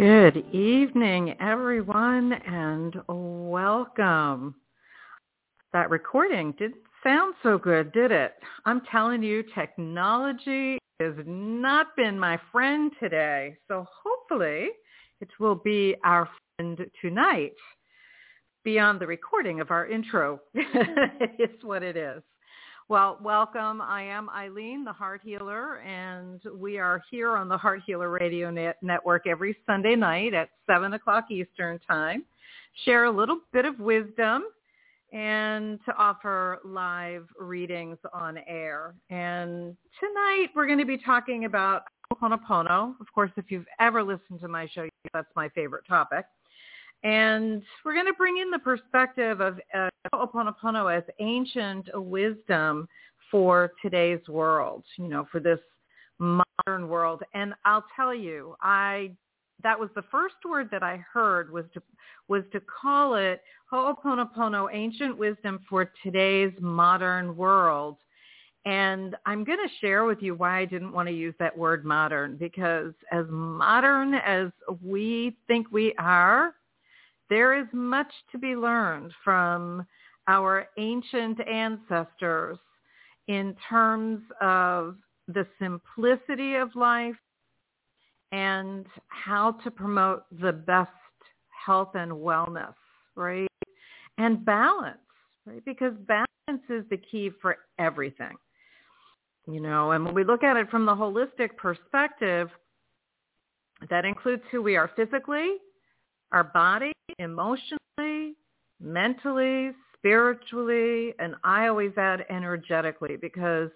[0.00, 4.54] Good evening, everyone, and welcome.
[5.74, 8.32] That recording didn't sound so good, did it?
[8.64, 13.58] I'm telling you, technology has not been my friend today.
[13.68, 14.70] So hopefully
[15.20, 17.52] it will be our friend tonight
[18.64, 20.40] beyond the recording of our intro.
[20.54, 22.22] it's what it is.
[22.90, 23.80] Well, welcome.
[23.80, 28.50] I am Ilene, the Heart Healer, and we are here on the Heart Healer Radio
[28.50, 32.24] Net- Network every Sunday night at 7 o'clock Eastern Time.
[32.84, 34.42] Share a little bit of wisdom
[35.12, 38.96] and to offer live readings on air.
[39.08, 42.96] And tonight we're going to be talking about Ho'oponopono.
[43.00, 46.24] Of course, if you've ever listened to my show, that's my favorite topic.
[47.02, 52.88] And we're going to bring in the perspective of uh, Ho'oponopono as ancient wisdom
[53.30, 55.60] for today's world, you know, for this
[56.18, 57.22] modern world.
[57.34, 59.12] And I'll tell you, I
[59.62, 61.82] that was the first word that I heard was to
[62.28, 67.96] was to call it Ho'oponopono, ancient wisdom for today's modern world.
[68.66, 71.84] And I'm going to share with you why I didn't want to use that word
[71.84, 74.50] modern because as modern as
[74.84, 76.54] we think we are,
[77.30, 79.86] there is much to be learned from
[80.28, 82.58] our ancient ancestors
[83.28, 84.96] in terms of
[85.28, 87.14] the simplicity of life
[88.32, 90.90] and how to promote the best
[91.64, 92.74] health and wellness,
[93.14, 93.48] right?
[94.18, 94.98] And balance,
[95.46, 95.64] right?
[95.64, 98.36] Because balance is the key for everything.
[99.46, 102.50] You know, and when we look at it from the holistic perspective,
[103.88, 105.56] that includes who we are physically,
[106.32, 108.34] our body, emotionally,
[108.80, 113.70] mentally, spiritually, and I always add energetically because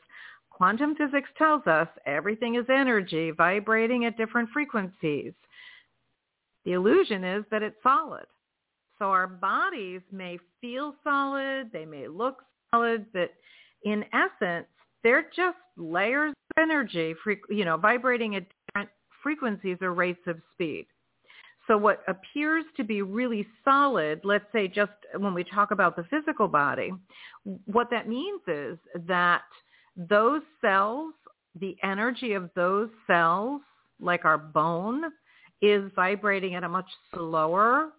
[0.51, 5.33] quantum physics tells us everything is energy vibrating at different frequencies.
[6.65, 8.25] The illusion is that it's solid.
[8.99, 13.35] So our bodies may feel solid, they may look solid, but
[13.85, 14.67] in essence,
[15.03, 17.15] they're just layers of energy,
[17.51, 18.89] you know, vibrating at different
[19.23, 20.87] frequencies or rates of speed.
[21.67, 26.05] So what appears to be really solid, let's say just when we talk about the
[26.05, 26.93] physical body,
[27.65, 29.43] what that means is that
[29.97, 31.15] those cells,
[31.59, 33.63] the energy of those cells,
[34.01, 35.05] like our bone,
[35.63, 37.91] is vibrating at a much slower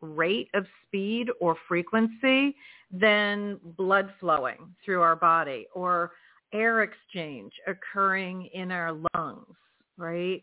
[0.00, 2.56] rate of speed or frequency
[2.90, 6.12] than blood flowing through our body or
[6.52, 9.56] air exchange occurring in our lungs,
[9.96, 10.42] right?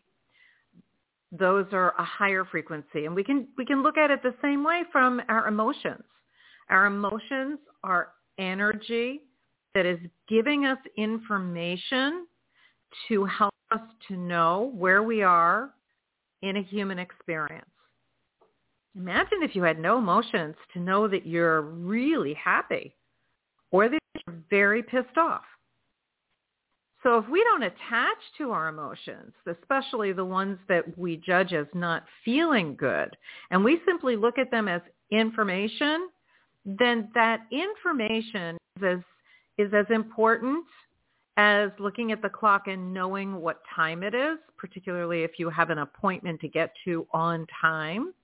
[1.38, 3.06] Those are a higher frequency.
[3.06, 6.04] And we can, we can look at it the same way from our emotions.
[6.70, 8.08] Our emotions are
[8.38, 9.22] energy
[9.74, 9.98] that is
[10.28, 12.26] giving us information
[13.08, 15.70] to help us to know where we are
[16.42, 17.66] in a human experience.
[18.96, 22.94] Imagine if you had no emotions to know that you're really happy
[23.72, 25.42] or that you're very pissed off.
[27.04, 31.66] So if we don't attach to our emotions, especially the ones that we judge as
[31.74, 33.16] not feeling good,
[33.52, 34.80] and we simply look at them as
[35.12, 36.08] information
[36.64, 38.98] then that information is as,
[39.58, 40.64] is as important
[41.36, 45.70] as looking at the clock and knowing what time it is, particularly if you have
[45.70, 48.14] an appointment to get to on time,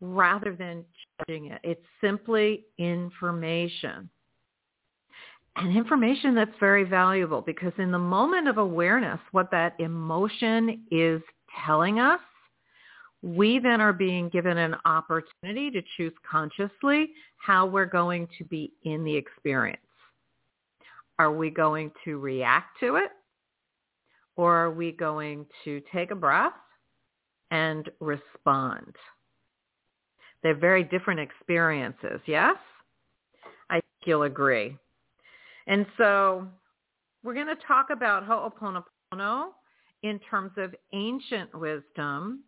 [0.00, 0.84] rather than
[1.18, 1.60] judging it.
[1.62, 4.10] It's simply information.
[5.58, 11.20] And information that's very valuable because in the moment of awareness, what that emotion is
[11.66, 12.20] telling us,
[13.22, 18.72] we then are being given an opportunity to choose consciously how we're going to be
[18.84, 19.80] in the experience.
[21.18, 23.10] Are we going to react to it?
[24.36, 26.52] Or are we going to take a breath
[27.50, 28.94] and respond?
[30.44, 32.54] They're very different experiences, yes?
[33.68, 34.76] I think you'll agree.
[35.68, 36.48] And so
[37.22, 39.50] we're going to talk about Ho'oponopono
[40.02, 42.42] in terms of ancient wisdom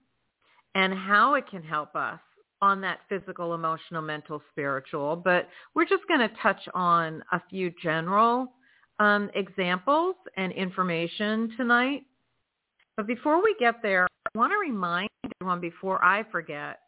[0.75, 2.21] and how it can help us
[2.63, 5.17] on that physical, emotional, mental, spiritual.
[5.17, 8.53] But we're just going to touch on a few general
[8.99, 12.03] um, examples and information tonight.
[12.97, 15.09] But before we get there, I want to remind
[15.41, 16.81] everyone before I forget,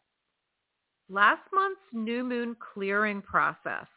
[1.09, 3.87] last month's new moon clearing process,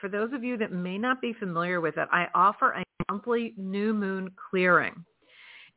[0.00, 3.54] for those of you that may not be familiar with it, I offer a monthly
[3.56, 5.04] new moon clearing.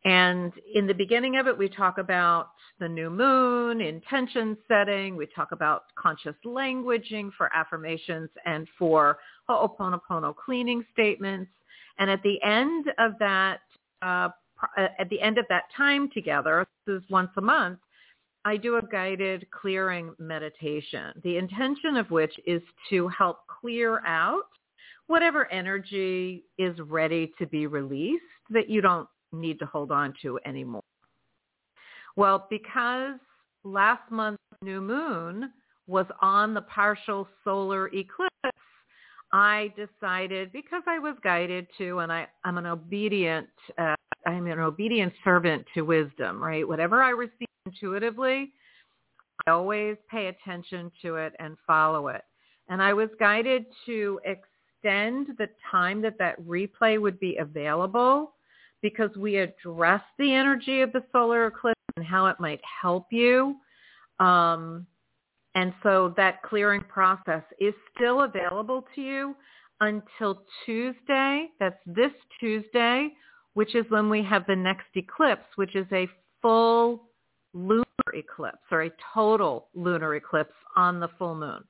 [0.05, 2.49] And in the beginning of it, we talk about
[2.79, 5.15] the new moon, intention setting.
[5.15, 9.17] We talk about conscious languaging for affirmations and for
[9.49, 11.49] Ho'oponopono cleaning statements.
[11.97, 13.61] And at the end of that,
[14.03, 14.29] uh,
[14.77, 17.79] uh, at the end of that time together, this is once a month,
[18.47, 22.61] I do a guided clearing meditation, the intention of which is
[22.91, 24.43] to help clear out
[25.07, 30.39] whatever energy is ready to be released that you don't need to hold on to
[30.45, 30.83] anymore.
[32.15, 33.17] Well, because
[33.63, 35.51] last month's new moon
[35.87, 38.31] was on the partial solar eclipse,
[39.33, 43.47] I decided because I was guided to, and I, I'm an obedient,
[43.77, 43.95] uh,
[44.25, 46.65] I'm an obedient servant to wisdom, right?
[46.67, 48.51] Whatever I receive intuitively,
[49.45, 52.23] I always pay attention to it and follow it.
[52.69, 58.33] And I was guided to extend the time that that replay would be available
[58.81, 63.55] because we address the energy of the solar eclipse and how it might help you.
[64.19, 64.85] Um,
[65.55, 69.35] and so that clearing process is still available to you
[69.81, 71.49] until Tuesday.
[71.59, 73.09] That's this Tuesday,
[73.53, 76.07] which is when we have the next eclipse, which is a
[76.41, 77.03] full
[77.55, 81.63] lunar eclipse or a total lunar eclipse on the full moon.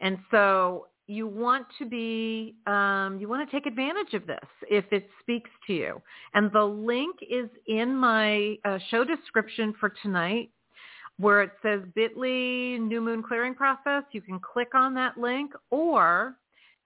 [0.00, 4.84] And so you want to be, um, you want to take advantage of this if
[4.92, 6.02] it speaks to you.
[6.34, 10.50] And the link is in my uh, show description for tonight
[11.18, 14.04] where it says bit.ly new moon clearing process.
[14.12, 16.36] You can click on that link or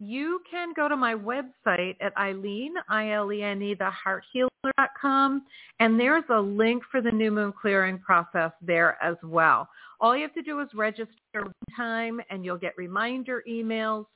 [0.02, 5.42] you can go to my website at Ilene, I-L-E-N-E, thehearthealer.com,
[5.78, 9.68] and there's a link for the new moon clearing process there as well.
[10.00, 14.06] All you have to do is register one time and you'll get reminder emails.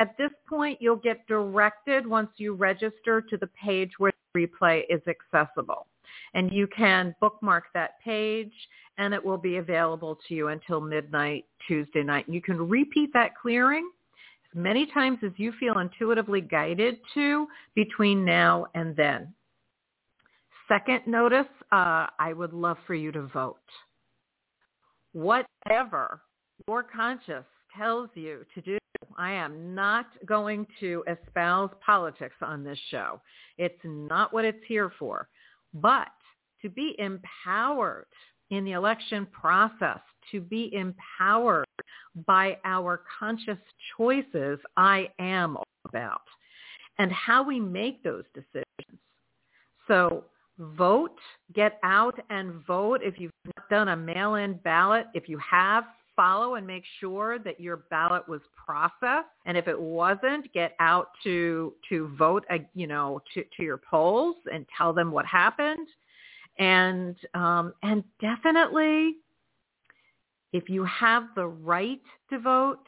[0.00, 4.82] At this point, you'll get directed once you register to the page where the replay
[4.88, 5.86] is accessible.
[6.34, 8.52] And you can bookmark that page
[8.98, 12.24] and it will be available to you until midnight Tuesday night.
[12.28, 13.88] You can repeat that clearing
[14.58, 19.32] many times as you feel intuitively guided to between now and then.
[20.66, 23.56] Second notice, uh, I would love for you to vote.
[25.12, 26.20] Whatever
[26.66, 28.78] your conscience tells you to do,
[29.16, 33.20] I am not going to espouse politics on this show.
[33.56, 35.28] It's not what it's here for.
[35.72, 36.08] But
[36.62, 38.06] to be empowered
[38.50, 40.00] in the election process,
[40.30, 41.66] to be empowered
[42.26, 43.58] by our conscious
[43.96, 46.22] choices, I am all about,
[46.98, 49.00] and how we make those decisions.
[49.86, 50.24] So
[50.58, 51.18] vote,
[51.54, 53.00] get out and vote.
[53.02, 55.84] If you've not done a mail-in ballot, if you have,
[56.16, 59.28] follow and make sure that your ballot was processed.
[59.46, 63.76] And if it wasn't, get out to to vote, uh, you know, to, to your
[63.78, 65.86] polls and tell them what happened.
[66.58, 69.16] And um, and definitely
[70.52, 72.00] if you have the right
[72.30, 72.86] to vote,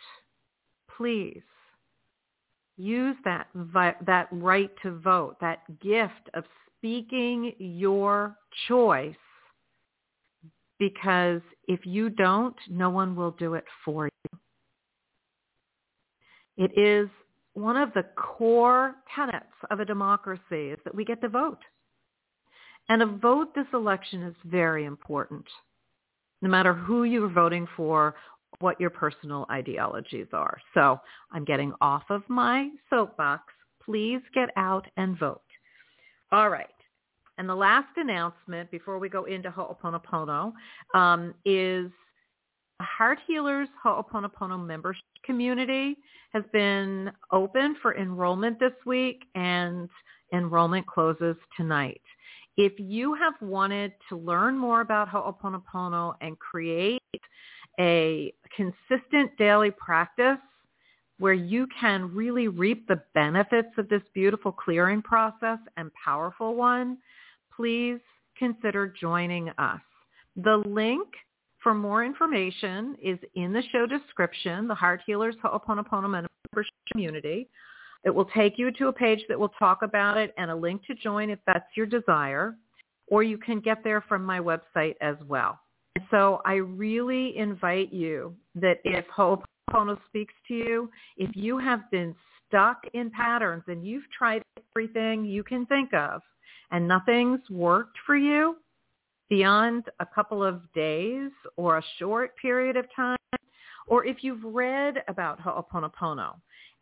[0.97, 1.43] please
[2.77, 6.45] use that, that right to vote, that gift of
[6.79, 8.37] speaking your
[8.69, 9.15] choice
[10.79, 14.39] because if you don't, no one will do it for you.
[16.57, 17.11] It is
[17.53, 21.59] one of the core tenets of a democracy is that we get to vote.
[22.91, 25.47] And a vote this election is very important
[26.43, 28.15] no matter who you're voting for
[28.61, 30.59] what your personal ideologies are.
[30.75, 31.01] So
[31.33, 33.45] I'm getting off of my soapbox.
[33.85, 35.43] Please get out and vote.
[36.33, 36.67] All right.
[37.39, 40.53] And the last announcement before we go into Ho'oponopono
[40.95, 41.91] um, is
[42.81, 45.97] Heart Healers Ho'oponopono membership community
[46.33, 49.89] has been open for enrollment this week and
[50.33, 52.01] enrollment closes tonight.
[52.57, 57.03] If you have wanted to learn more about Ho'oponopono and create
[57.79, 60.39] a consistent daily practice
[61.19, 66.99] where you can really reap the benefits of this beautiful clearing process and powerful one,
[67.55, 68.01] please
[68.39, 69.81] consider joining us.
[70.37, 71.07] The link
[71.63, 77.49] for more information is in the show description, the Heart Healers Ho'oponopono Membership Community.
[78.05, 80.85] It will take you to a page that will talk about it and a link
[80.87, 82.57] to join if that's your desire,
[83.09, 85.59] or you can get there from my website as well.
[86.11, 92.15] So I really invite you that if Ho'oponopono speaks to you, if you have been
[92.49, 94.43] stuck in patterns and you've tried
[94.75, 96.23] everything you can think of
[96.71, 98.57] and nothing's worked for you
[99.29, 103.17] beyond a couple of days or a short period of time,
[103.87, 106.37] or if you've read about Ho'oponopono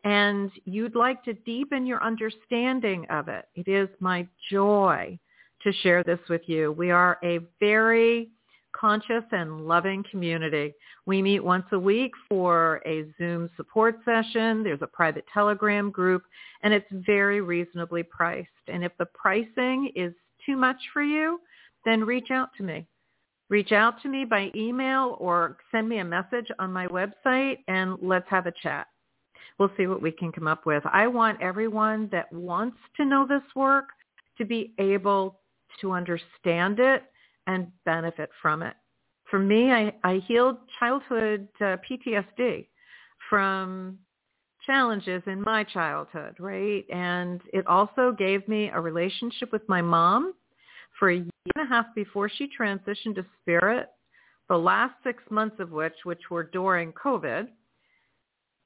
[0.05, 5.19] and you'd like to deepen your understanding of it, it is my joy
[5.63, 6.73] to share this with you.
[6.73, 8.31] We are a very
[8.73, 10.73] conscious and loving community.
[11.07, 14.63] We meet once a week for a Zoom support session.
[14.63, 16.23] There's a private Telegram group,
[16.63, 18.49] and it's very reasonably priced.
[18.69, 20.13] And if the pricing is
[20.45, 21.41] too much for you,
[21.85, 22.87] then reach out to me.
[23.49, 27.97] Reach out to me by email or send me a message on my website and
[28.03, 28.87] let's have a chat.
[29.59, 30.85] We'll see what we can come up with.
[30.87, 33.87] I want everyone that wants to know this work
[34.39, 35.41] to be able
[35.81, 37.03] to understand it
[37.47, 38.75] and benefit from it.
[39.31, 42.67] For me, I, I healed childhood uh, PTSD
[43.29, 43.99] from
[44.65, 46.85] challenges in my childhood, right?
[46.91, 50.35] And it also gave me a relationship with my mom
[50.99, 53.89] for a year and a half before she transitioned to spirit,
[54.49, 57.49] the last six months of which, which were during COVID,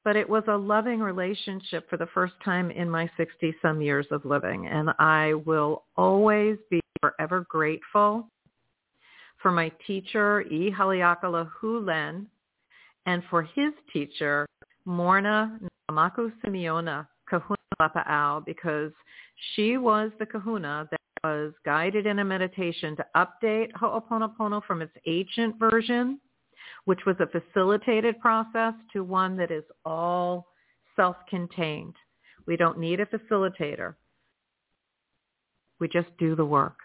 [0.05, 4.07] but it was a loving relationship for the first time in my 60 some years
[4.11, 4.67] of living.
[4.67, 8.29] And I will always be forever grateful
[9.41, 10.73] for my teacher, E.
[10.77, 12.27] Haleakala Hulen,
[13.07, 14.47] and for his teacher,
[14.87, 15.59] Morrnah
[15.91, 18.93] Namaku Simeona Kahuna Lapa'au, because
[19.55, 24.93] she was the kahuna that was guided in a meditation to update Ho'oponopono from its
[25.07, 26.21] ancient version,
[26.85, 30.49] which was a facilitated process, to one that is all
[30.97, 31.95] self-contained.
[32.47, 33.95] We don't need a facilitator.
[35.79, 36.77] We just do the work.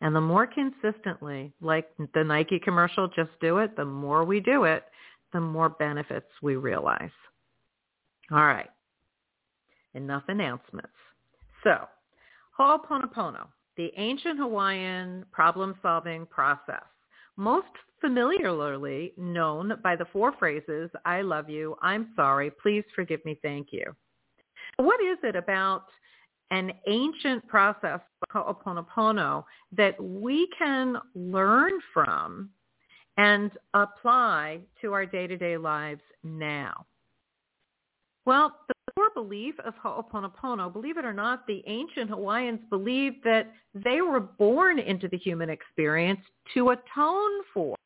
[0.00, 4.64] And the more consistently, like the Nike commercial, just do it, the more we do
[4.64, 4.84] it,
[5.32, 7.10] the more benefits we realize.
[8.30, 8.70] All right.
[9.94, 10.92] Enough announcements.
[11.64, 11.86] So,
[12.58, 16.84] Ho'oponopono, the ancient Hawaiian problem-solving process,
[17.36, 17.68] most
[18.00, 23.68] familiarly known by the four phrases, I love you, I'm sorry, please forgive me, thank
[23.72, 23.94] you.
[24.76, 25.84] What is it about
[26.50, 28.00] an ancient process,
[28.32, 32.50] Ho'oponopono, that we can learn from
[33.16, 36.84] and apply to our day-to-day lives now?
[38.26, 43.52] Well, the core belief of Ho'oponopono, believe it or not, the ancient Hawaiians believed that
[43.74, 46.20] they were born into the human experience
[46.54, 47.76] to atone for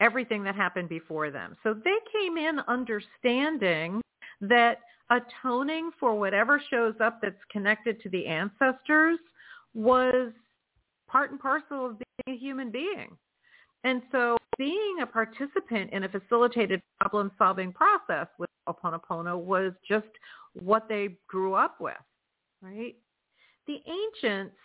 [0.00, 1.56] everything that happened before them.
[1.62, 4.00] So they came in understanding
[4.40, 4.78] that
[5.10, 9.18] atoning for whatever shows up that's connected to the ancestors
[9.74, 10.32] was
[11.08, 13.16] part and parcel of being a human being.
[13.84, 20.06] And so being a participant in a facilitated problem-solving process with Ho'oponopono was just
[20.54, 21.94] what they grew up with,
[22.62, 22.94] right?
[23.66, 24.56] The ancients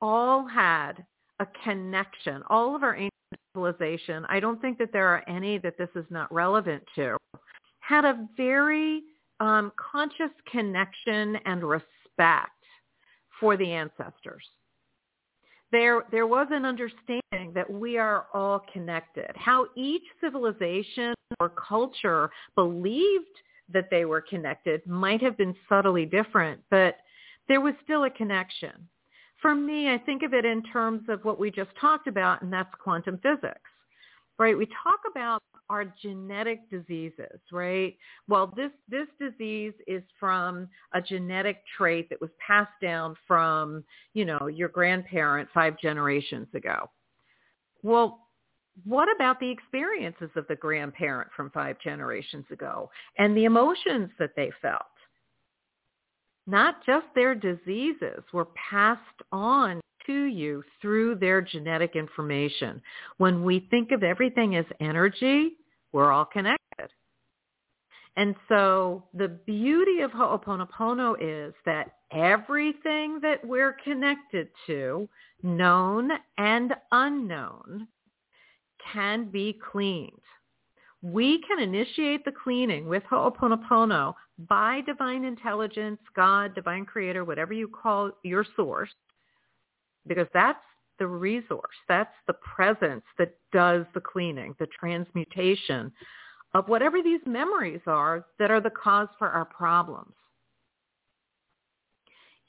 [0.00, 1.04] all had
[1.40, 2.42] a connection.
[2.48, 3.12] All of our ancient
[3.54, 7.16] civilization, I don't think that there are any that this is not relevant to,
[7.80, 9.02] had a very
[9.40, 12.50] um, conscious connection and respect
[13.40, 14.44] for the ancestors.
[15.70, 19.30] There, there was an understanding that we are all connected.
[19.34, 23.26] How each civilization or culture believed
[23.72, 26.96] that they were connected might have been subtly different, but
[27.48, 28.72] there was still a connection.
[29.42, 32.52] For me, I think of it in terms of what we just talked about, and
[32.52, 33.60] that's quantum physics
[34.38, 34.56] right?
[34.56, 37.96] We talk about our genetic diseases, right?
[38.28, 43.84] Well, this, this disease is from a genetic trait that was passed down from,
[44.14, 46.90] you know, your grandparent five generations ago.
[47.82, 48.28] Well,
[48.84, 54.36] what about the experiences of the grandparent from five generations ago and the emotions that
[54.36, 54.82] they felt?
[56.46, 62.82] Not just their diseases were passed on to you through their genetic information.
[63.18, 65.52] When we think of everything as energy,
[65.92, 66.58] we're all connected.
[68.16, 75.08] And so the beauty of Ho'oponopono is that everything that we're connected to,
[75.44, 77.86] known and unknown,
[78.92, 80.10] can be cleaned.
[81.00, 84.14] We can initiate the cleaning with Ho'oponopono
[84.48, 88.90] by divine intelligence, God, divine creator, whatever you call your source,
[90.08, 90.58] because that's
[90.98, 91.76] the resource.
[91.88, 95.92] That's the presence that does the cleaning, the transmutation
[96.54, 100.14] of whatever these memories are that are the cause for our problems.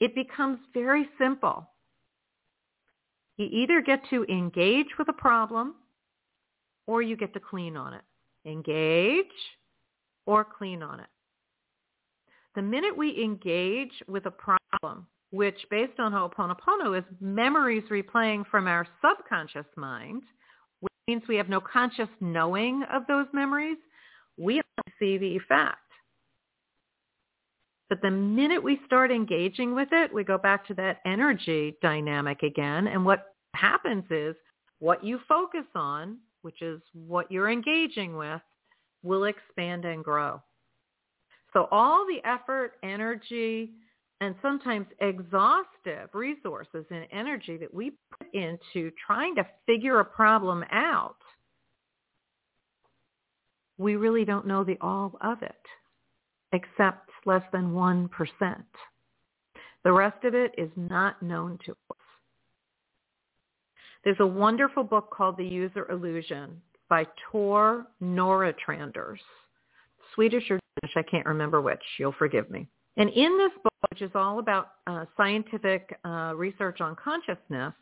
[0.00, 1.68] It becomes very simple.
[3.36, 5.74] You either get to engage with a problem
[6.86, 8.02] or you get to clean on it.
[8.46, 9.26] Engage
[10.26, 11.06] or clean on it.
[12.54, 18.66] The minute we engage with a problem, which based on Ho'oponopono is memories replaying from
[18.66, 20.22] our subconscious mind,
[20.80, 23.78] which means we have no conscious knowing of those memories,
[24.36, 24.60] we
[24.98, 25.78] see the effect.
[27.88, 32.42] But the minute we start engaging with it, we go back to that energy dynamic
[32.42, 32.86] again.
[32.86, 34.36] And what happens is
[34.78, 38.40] what you focus on, which is what you're engaging with,
[39.02, 40.40] will expand and grow.
[41.52, 43.72] So all the effort, energy,
[44.20, 50.64] and sometimes exhaustive resources and energy that we put into trying to figure a problem
[50.70, 51.16] out,
[53.78, 55.62] we really don't know the all of it,
[56.52, 58.10] except less than 1%.
[59.82, 61.96] The rest of it is not known to us.
[64.04, 66.60] There's a wonderful book called The User Illusion
[66.90, 69.18] by Tor Nørretranders.
[70.14, 71.82] Swedish or Danish, I can't remember which.
[71.98, 72.66] You'll forgive me.
[72.96, 77.74] And in this which is all about uh, scientific uh, research on consciousness,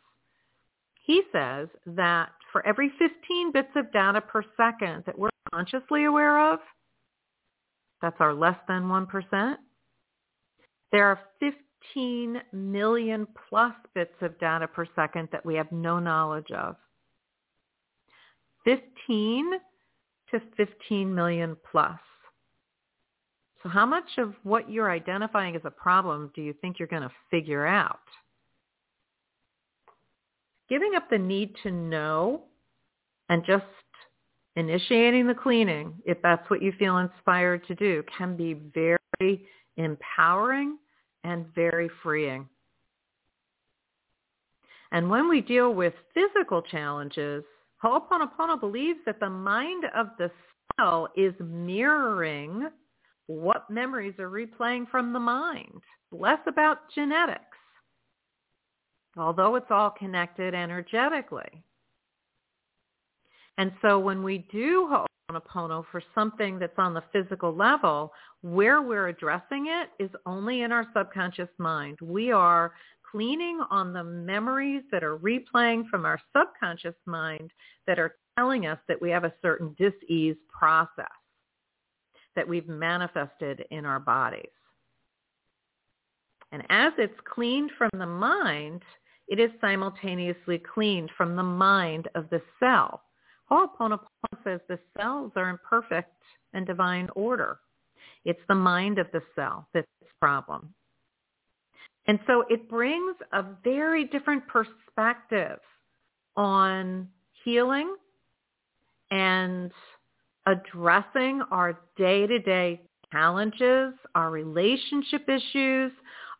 [1.05, 6.53] he says that for every 15 bits of data per second that we're consciously aware
[6.53, 6.59] of,
[8.01, 9.55] that's our less than 1%,
[10.91, 16.51] there are 15 million plus bits of data per second that we have no knowledge
[16.51, 16.75] of.
[18.65, 19.51] 15
[20.31, 21.99] to 15 million plus.
[23.61, 27.01] So how much of what you're identifying as a problem do you think you're going
[27.01, 27.99] to figure out?
[30.69, 32.43] Giving up the need to know
[33.27, 33.65] and just
[34.55, 39.45] initiating the cleaning, if that's what you feel inspired to do, can be very
[39.77, 40.77] empowering
[41.23, 42.47] and very freeing.
[44.91, 47.43] And when we deal with physical challenges,
[47.83, 50.31] Ho'oponopono believes that the mind of the
[50.77, 52.69] cell is mirroring
[53.29, 57.43] what memories are replaying from the mind, less about genetics,
[59.15, 61.63] although it's all connected energetically.
[63.59, 64.89] And so when we do
[65.31, 68.11] Ho'oponopono for something that's on the physical level,
[68.41, 71.99] where we're addressing it is only in our subconscious mind.
[72.01, 72.73] We are
[73.11, 77.51] cleaning on the memories that are replaying from our subconscious mind
[77.85, 81.05] that are telling us that we have a certain dis-ease process
[82.39, 84.47] that we've manifested in our bodies.
[86.53, 88.81] And as it's cleaned from the mind,
[89.27, 93.01] it is simultaneously cleaned from the mind of the cell.
[93.51, 93.99] Ho'oponopono
[94.45, 96.13] says the cells are in perfect
[96.53, 97.59] and divine order.
[98.23, 100.73] It's the mind of the cell that's the problem.
[102.07, 105.59] And so it brings a very different perspective
[106.37, 107.09] on
[107.43, 107.97] healing
[109.11, 109.73] and
[110.49, 112.81] addressing our day-to-day
[113.11, 115.91] challenges, our relationship issues,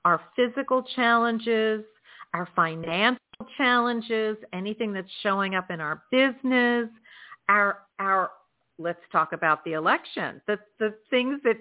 [0.05, 1.83] our physical challenges,
[2.33, 3.19] our financial
[3.57, 6.89] challenges, anything that's showing up in our business,
[7.49, 8.31] our our
[8.77, 11.57] let's talk about the election, the the things that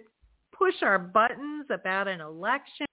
[0.56, 2.86] push our buttons about an election,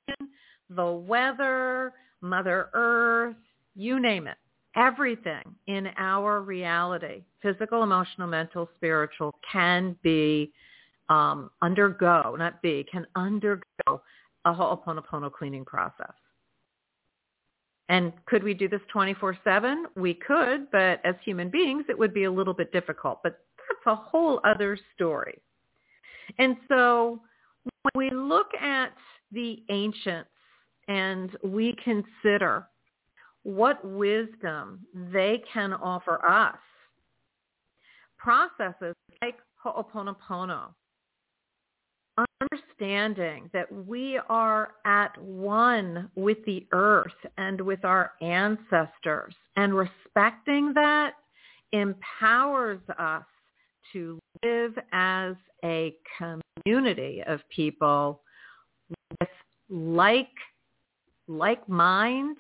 [0.70, 3.36] the weather, Mother Earth,
[3.76, 4.38] you name it
[4.76, 10.52] everything in our reality, physical, emotional, mental, spiritual, can be
[11.10, 14.02] um, undergo, not be, can undergo
[14.46, 16.14] a Ho'oponopono cleaning process.
[17.90, 19.84] And could we do this 24-7?
[19.96, 23.20] We could, but as human beings, it would be a little bit difficult.
[23.24, 25.40] But that's a whole other story.
[26.40, 27.22] And so
[27.94, 28.94] when we look at
[29.32, 30.30] the ancients
[30.88, 32.68] and we consider
[33.46, 34.80] what wisdom
[35.14, 36.58] they can offer us.
[38.18, 40.70] Processes like Ho'oponopono,
[42.42, 50.74] understanding that we are at one with the earth and with our ancestors and respecting
[50.74, 51.14] that
[51.72, 53.26] empowers us
[53.94, 58.22] to live as a community of people
[59.20, 59.30] with
[59.70, 60.30] like
[61.28, 62.38] like mind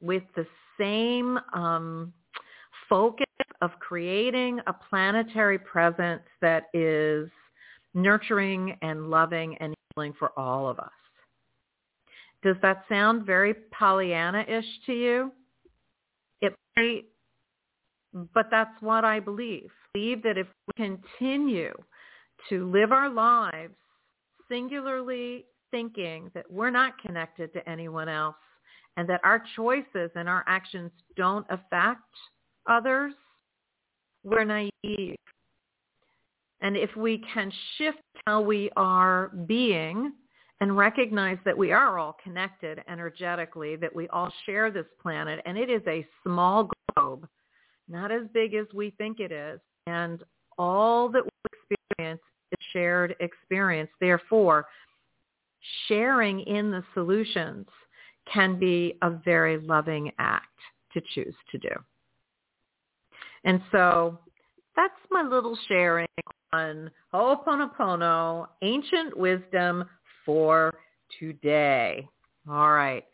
[0.00, 0.46] with the
[0.78, 2.12] same um,
[2.88, 3.26] focus
[3.62, 7.28] of creating a planetary presence that is
[7.94, 10.90] nurturing and loving and healing for all of us.
[12.42, 15.32] Does that sound very Pollyanna-ish to you?
[16.42, 17.04] It might,
[18.34, 19.70] but that's what I believe.
[19.94, 21.72] I believe that if we continue
[22.50, 23.74] to live our lives
[24.50, 28.36] singularly thinking that we're not connected to anyone else
[28.96, 32.02] and that our choices and our actions don't affect
[32.68, 33.12] others,
[34.22, 35.16] we're naive.
[36.60, 40.12] And if we can shift how we are being
[40.60, 45.58] and recognize that we are all connected energetically, that we all share this planet, and
[45.58, 47.28] it is a small globe,
[47.88, 50.22] not as big as we think it is, and
[50.56, 53.90] all that we experience is shared experience.
[54.00, 54.66] Therefore,
[55.88, 57.66] sharing in the solutions
[58.32, 60.46] can be a very loving act
[60.92, 61.70] to choose to do.
[63.44, 64.18] And so
[64.76, 66.06] that's my little sharing
[66.52, 69.84] on Ho'oponopono, ancient wisdom
[70.24, 70.72] for
[71.18, 72.08] today.
[72.48, 73.04] All right.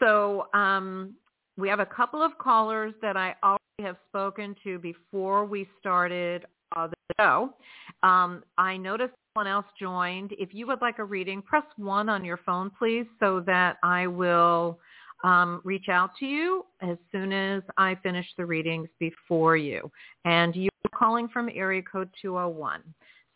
[0.00, 1.14] So um,
[1.56, 6.44] we have a couple of callers that I already have spoken to before we started
[6.76, 7.54] uh, the show.
[8.02, 9.14] Um, I noticed
[9.46, 10.32] else joined.
[10.38, 14.06] If you would like a reading, press 1 on your phone, please, so that I
[14.06, 14.78] will
[15.24, 19.90] um, reach out to you as soon as I finish the readings before you.
[20.24, 22.82] And you're calling from area code 201.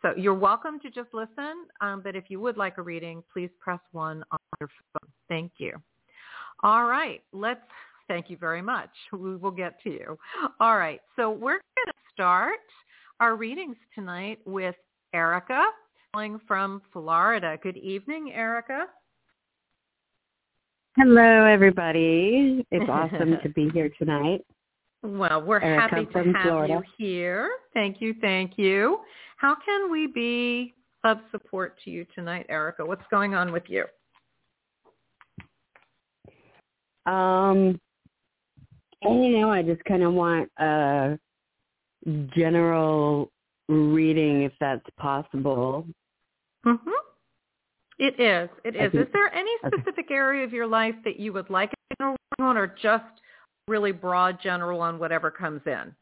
[0.01, 3.51] So you're welcome to just listen, um, but if you would like a reading, please
[3.61, 5.11] press 1 on your phone.
[5.29, 5.73] Thank you.
[6.65, 7.61] All right, let's,
[8.09, 8.91] thank you very much.
[9.13, 10.19] We will get to you.
[10.61, 12.59] All right, so we're going to start
[13.21, 14.75] our readings tonight with
[15.15, 15.65] Erica
[16.15, 17.57] calling from Florida.
[17.63, 18.85] Good evening, Erica.
[20.99, 22.67] Hello, everybody.
[22.71, 24.45] It's awesome to be here tonight.
[25.03, 26.75] Well, we're Erica happy to have Florida.
[26.75, 27.51] you here.
[27.73, 28.99] Thank you, thank you.
[29.39, 32.85] How can we be of support to you tonight, Erica?
[32.85, 33.85] What's going on with you?
[37.11, 37.81] Um,
[39.01, 41.19] and, you know, I just kind of want a
[42.37, 43.31] general
[43.71, 45.87] reading, if that's possible.
[46.67, 46.91] Mm-hmm.
[47.99, 48.49] It is.
[48.65, 48.93] It is.
[48.95, 52.57] Is there any specific area of your life that you would like a general on,
[52.57, 53.05] or just
[53.69, 55.95] really broad general on whatever comes in?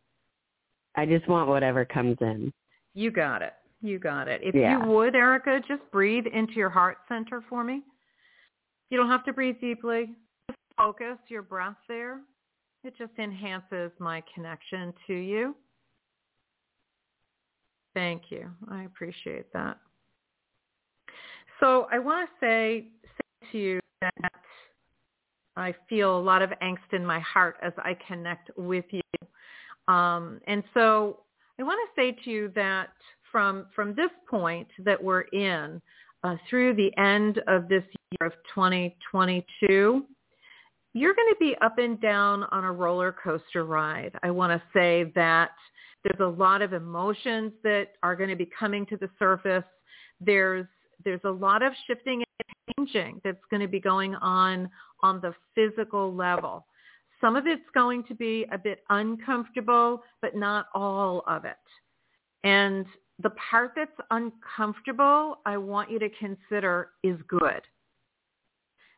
[0.96, 2.53] I just want whatever comes in.
[2.94, 3.55] You got it.
[3.83, 4.40] You got it.
[4.42, 4.85] If Yeah.
[4.85, 7.83] you would, Erica, just breathe into your heart center for me.
[8.90, 10.14] You don't have to breathe deeply.
[10.49, 12.20] Just focus your breath there.
[12.83, 15.55] It just enhances my connection to you.
[17.94, 18.51] Thank you.
[18.70, 19.79] I appreciate that.
[21.61, 24.33] So I want to say, say to you that
[25.57, 29.92] I feel a lot of angst in my heart as I connect with you.
[29.94, 31.20] Um, and so
[31.59, 32.88] I want to say to you that
[33.31, 35.81] from from this point that we're in
[36.25, 40.05] uh, through the end of this year of 2022,
[40.94, 44.12] you're going to be up and down on a roller coaster ride.
[44.23, 45.51] I want to say that
[46.03, 49.64] there's a lot of emotions that are going to be coming to the surface.
[50.20, 50.66] There's
[51.05, 54.69] there's a lot of shifting and changing that's going to be going on
[55.03, 56.67] on the physical level.
[57.21, 61.57] Some of it's going to be a bit uncomfortable, but not all of it.
[62.45, 62.87] And
[63.23, 67.61] the part that's uncomfortable, I want you to consider is good.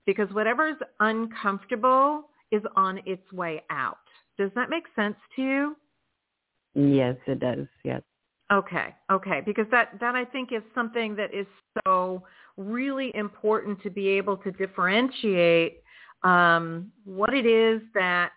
[0.06, 3.98] Because whatever's uncomfortable is on its way out.
[4.38, 5.76] Does that make sense to you?
[6.74, 7.66] Yes, it does.
[7.84, 8.02] Yes.
[8.52, 11.46] Okay, okay, because that that I think is something that is
[11.86, 12.22] so
[12.58, 15.82] really important to be able to differentiate
[16.22, 18.32] um, what it is that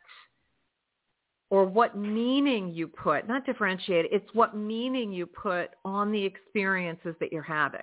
[1.49, 7.15] or what meaning you put, not differentiate, it's what meaning you put on the experiences
[7.19, 7.82] that you're having.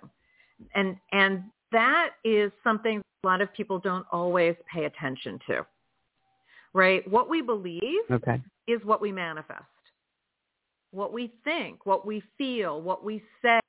[0.74, 5.66] And and that is something a lot of people don't always pay attention to.
[6.72, 7.08] Right?
[7.10, 8.40] What we believe Okay.
[8.66, 9.64] is what we manifest.
[10.92, 13.60] What we think, what we feel, what we say.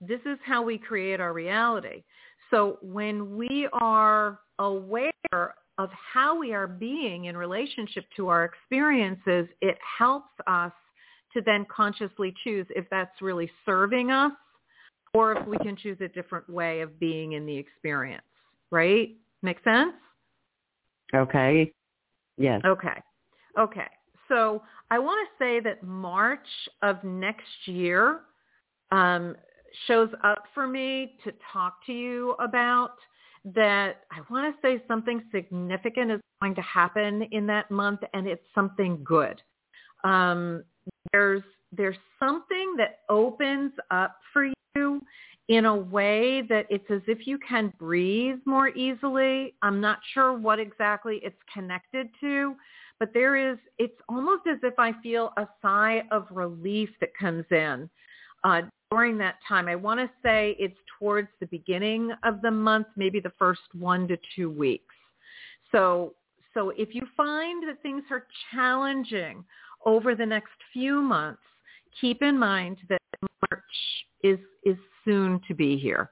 [0.00, 2.02] This is how we create our reality.
[2.50, 9.46] So when we are aware of how we are being in relationship to our experiences,
[9.60, 10.72] it helps us
[11.32, 14.32] to then consciously choose if that's really serving us
[15.12, 18.24] or if we can choose a different way of being in the experience,
[18.70, 19.10] right?
[19.42, 19.94] Make sense?
[21.14, 21.72] Okay.
[22.36, 22.60] Yes.
[22.64, 23.02] Okay.
[23.58, 23.86] Okay.
[24.28, 26.46] So I want to say that March
[26.82, 28.20] of next year
[28.90, 29.36] um,
[29.86, 32.92] shows up for me to talk to you about
[33.44, 38.26] that I want to say something significant is going to happen in that month and
[38.26, 39.40] it's something good.
[40.02, 40.64] Um,
[41.12, 45.02] there's there's something that opens up for you
[45.48, 49.54] in a way that it's as if you can breathe more easily.
[49.60, 52.54] I'm not sure what exactly it's connected to,
[53.00, 57.44] but there is, it's almost as if I feel a sigh of relief that comes
[57.50, 57.88] in
[58.44, 59.68] uh, during that time.
[59.68, 64.06] I want to say it's towards the beginning of the month, maybe the first one
[64.08, 64.94] to two weeks.
[65.72, 66.14] So,
[66.52, 69.44] so if you find that things are challenging
[69.84, 71.42] over the next few months,
[72.00, 73.00] keep in mind that
[73.50, 73.62] March
[74.22, 76.10] is is soon to be here.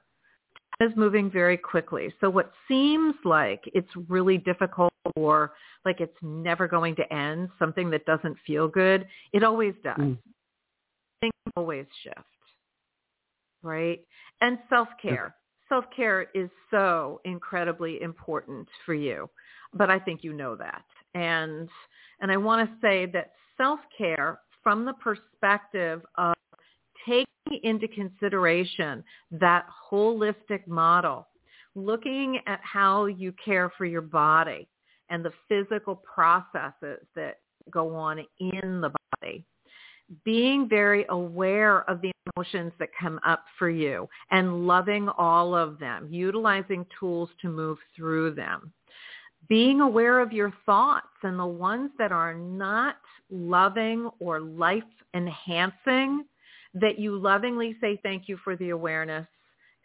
[0.79, 2.13] Is moving very quickly.
[2.19, 5.53] So what seems like it's really difficult or
[5.85, 9.97] like it's never going to end, something that doesn't feel good, it always does.
[9.97, 10.17] Mm.
[11.21, 12.19] Things always shift.
[13.61, 14.01] Right?
[14.41, 15.35] And self-care.
[15.69, 19.29] Self-care is so incredibly important for you.
[19.73, 20.83] But I think you know that.
[21.15, 21.69] And
[22.19, 26.33] and I want to say that self-care from the perspective of
[27.05, 27.25] taking
[27.63, 31.27] into consideration that holistic model,
[31.75, 34.67] looking at how you care for your body
[35.09, 37.39] and the physical processes that
[37.69, 39.45] go on in the body,
[40.25, 45.79] being very aware of the emotions that come up for you and loving all of
[45.79, 48.73] them, utilizing tools to move through them.
[49.49, 52.97] Being aware of your thoughts and the ones that are not
[53.29, 56.25] loving or life enhancing,
[56.73, 59.27] that you lovingly say thank you for the awareness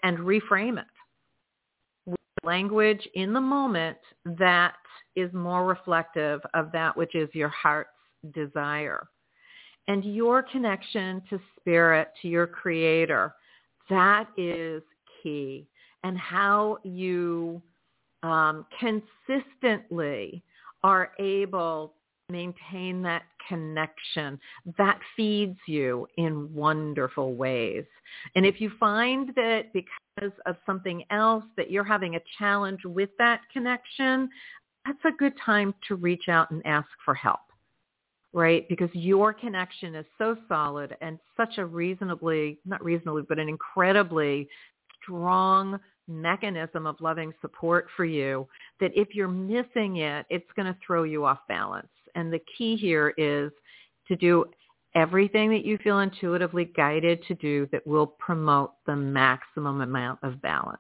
[0.02, 0.86] and reframe it
[2.42, 4.74] language in the moment that
[5.16, 7.90] is more reflective of that which is your heart's
[8.34, 9.08] desire.
[9.86, 13.34] And your connection to spirit, to your creator,
[13.88, 14.82] that is
[15.22, 15.66] key.
[16.04, 17.60] And how you
[18.22, 20.42] um, consistently
[20.84, 21.94] are able
[22.30, 24.38] maintain that connection.
[24.76, 27.84] That feeds you in wonderful ways.
[28.34, 33.08] And if you find that because of something else that you're having a challenge with
[33.18, 34.28] that connection,
[34.84, 37.40] that's a good time to reach out and ask for help,
[38.34, 38.68] right?
[38.68, 44.48] Because your connection is so solid and such a reasonably, not reasonably, but an incredibly
[45.02, 48.46] strong mechanism of loving support for you
[48.80, 51.88] that if you're missing it, it's going to throw you off balance.
[52.14, 53.50] And the key here is
[54.08, 54.44] to do
[54.94, 60.40] everything that you feel intuitively guided to do that will promote the maximum amount of
[60.42, 60.78] balance.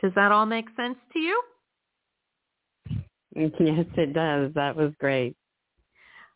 [0.00, 1.42] Does that all make sense to you?
[3.34, 3.50] Yes,
[3.96, 4.52] it does.
[4.54, 5.36] That was great.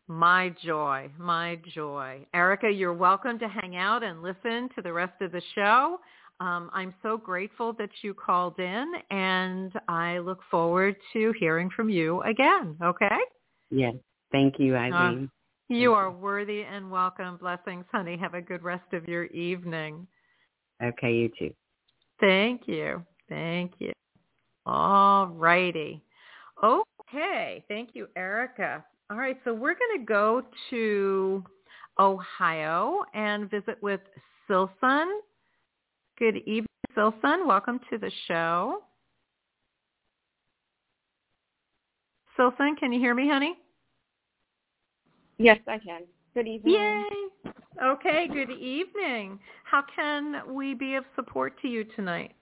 [0.07, 2.27] My joy, my joy.
[2.35, 5.99] Erica, you're welcome to hang out and listen to the rest of the show.
[6.45, 11.89] Um, I'm so grateful that you called in, and I look forward to hearing from
[11.89, 12.77] you again.
[12.83, 13.17] Okay?
[13.71, 13.95] Yes.
[14.31, 15.25] Thank you, Ilene.
[15.25, 15.27] Uh,
[15.69, 17.39] you are worthy and welcome.
[17.39, 18.19] Blessings, honey.
[18.19, 20.07] Have a good rest of your evening.
[20.83, 21.55] Okay, you too.
[22.21, 23.03] Thank you.
[23.31, 23.93] Thank you.
[24.67, 26.03] All righty.
[26.63, 27.65] Okay.
[27.69, 28.85] Thank you, Erica.
[29.11, 29.39] All right.
[29.47, 31.43] So we're going to go to
[31.99, 34.01] Ohio and visit with
[34.47, 35.07] Silson.
[36.16, 37.44] Good evening, Silson.
[37.44, 38.83] Welcome to the show.
[42.37, 43.57] Silson, can you hear me, honey?
[45.38, 46.03] Yes, I can.
[46.35, 46.74] Good evening.
[46.74, 47.53] Yay.
[47.83, 49.40] Okay, good evening.
[49.64, 52.33] How can we be of support to you tonight?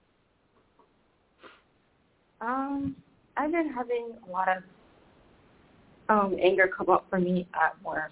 [2.41, 2.95] Um,
[3.37, 4.63] I've been having a lot of
[6.09, 8.11] um, anger come up for me at work,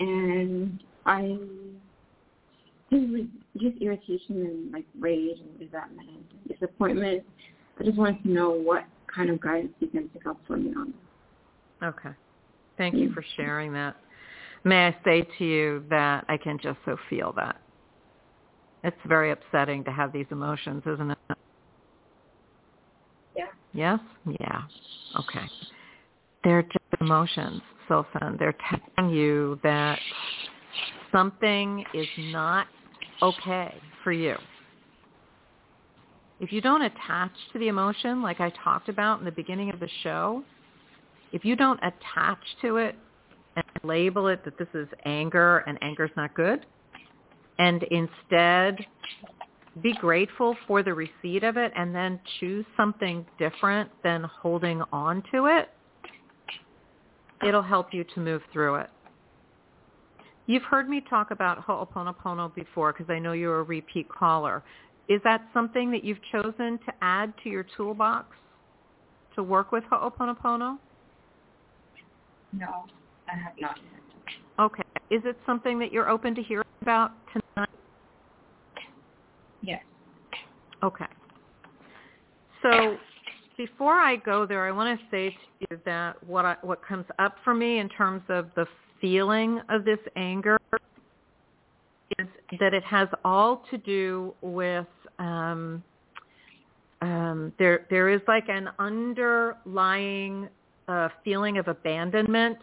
[0.00, 1.38] and I
[3.58, 7.22] just irritation and like rage and resentment and disappointment.
[7.78, 8.84] I just wanted to know what
[9.14, 10.94] kind of guidance you can pick up for me on.
[11.80, 11.86] That.
[11.88, 12.16] Okay.
[12.78, 13.14] Thank you mm-hmm.
[13.14, 13.96] for sharing that.
[14.64, 17.60] May I say to you that I can just so feel that.
[18.84, 21.18] It's very upsetting to have these emotions, isn't it?
[23.36, 23.44] Yeah.
[23.72, 24.00] Yes?
[24.40, 24.62] Yeah.
[25.18, 25.46] Okay.
[26.42, 28.36] They're just emotions, Silson.
[28.38, 29.98] They're telling you that
[31.12, 32.66] something is not
[33.22, 34.36] okay for you.
[36.40, 39.78] If you don't attach to the emotion like I talked about in the beginning of
[39.78, 40.42] the show,
[41.32, 42.96] if you don't attach to it,
[43.56, 46.64] and label it that this is anger and anger is not good
[47.58, 48.84] and instead
[49.82, 55.22] be grateful for the receipt of it and then choose something different than holding on
[55.32, 55.70] to it,
[57.46, 58.90] it'll help you to move through it.
[60.46, 64.62] You've heard me talk about Ho'oponopono before because I know you're a repeat caller.
[65.08, 68.36] Is that something that you've chosen to add to your toolbox
[69.34, 70.78] to work with Ho'oponopono?
[72.52, 72.84] No,
[73.28, 73.78] I have not
[74.60, 74.82] Okay.
[75.10, 77.68] Is it something that you're open to hearing about tonight?
[79.62, 79.82] Yes.
[80.82, 81.06] Okay.
[82.62, 82.96] So
[83.56, 87.06] before I go there, I want to say to you that what I, what comes
[87.18, 88.66] up for me in terms of the
[89.02, 90.56] feeling of this anger
[92.18, 92.26] is
[92.58, 94.86] that it has all to do with
[95.18, 95.82] um,
[97.02, 100.48] um, there there is like an underlying
[100.88, 102.58] uh, feeling of abandonment.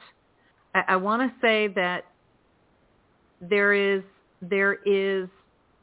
[0.73, 2.05] I, I want to say that
[3.41, 4.01] there is
[4.41, 5.27] there is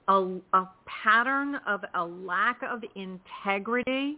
[0.08, 4.16] a, a pattern of a lack of integrity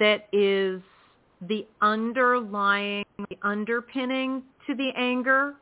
[0.00, 0.80] that is
[1.48, 5.54] the underlying, the underpinning to the anger.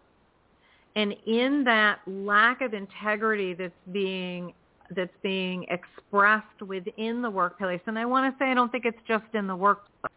[0.97, 4.53] And in that lack of integrity that's being
[4.95, 8.99] that's being expressed within the workplace, and I want to say I don't think it's
[9.09, 10.13] just in the workplace.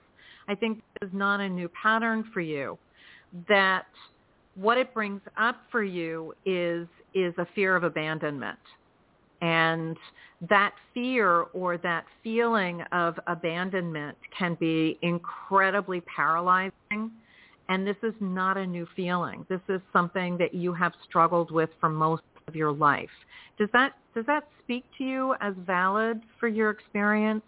[0.48, 2.78] I think this is not a new pattern for you.
[3.48, 3.86] That
[4.56, 8.60] what it brings up for you is is a fear of abandonment.
[9.42, 9.98] And
[10.50, 17.12] that fear or that feeling of abandonment can be incredibly paralyzing.
[17.70, 19.46] And this is not a new feeling.
[19.50, 23.10] This is something that you have struggled with for most of your life.
[23.58, 27.44] Does that does that speak to you as valid for your experience?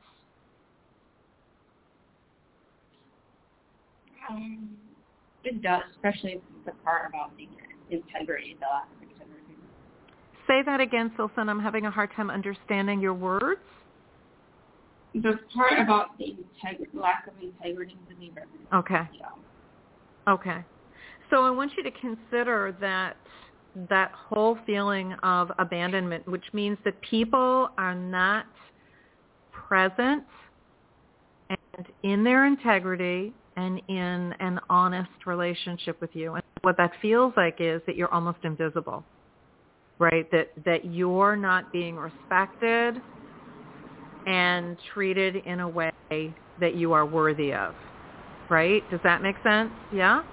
[4.30, 4.78] Um,
[5.44, 7.48] it does, especially the part about the
[7.90, 9.56] integrity, the lack of integrity.
[10.48, 11.50] Say that again, Silson.
[11.50, 13.62] I'm having a hard time understanding your words.
[15.16, 19.10] The part about the integ- lack of integrity in the Okay.
[19.14, 19.26] Yeah.
[20.30, 20.64] Okay.
[21.30, 23.18] So I want you to consider that
[23.90, 28.46] that whole feeling of abandonment, which means that people are not
[29.52, 30.24] present
[31.50, 36.34] and in their integrity and in an honest relationship with you.
[36.34, 39.04] And what that feels like is that you're almost invisible,
[40.00, 40.30] right?
[40.32, 43.02] That that you're not being respected
[44.26, 47.74] and treated in a way that you are worthy of,
[48.50, 48.90] right?
[48.90, 49.72] Does that make sense?
[49.92, 50.24] Yeah?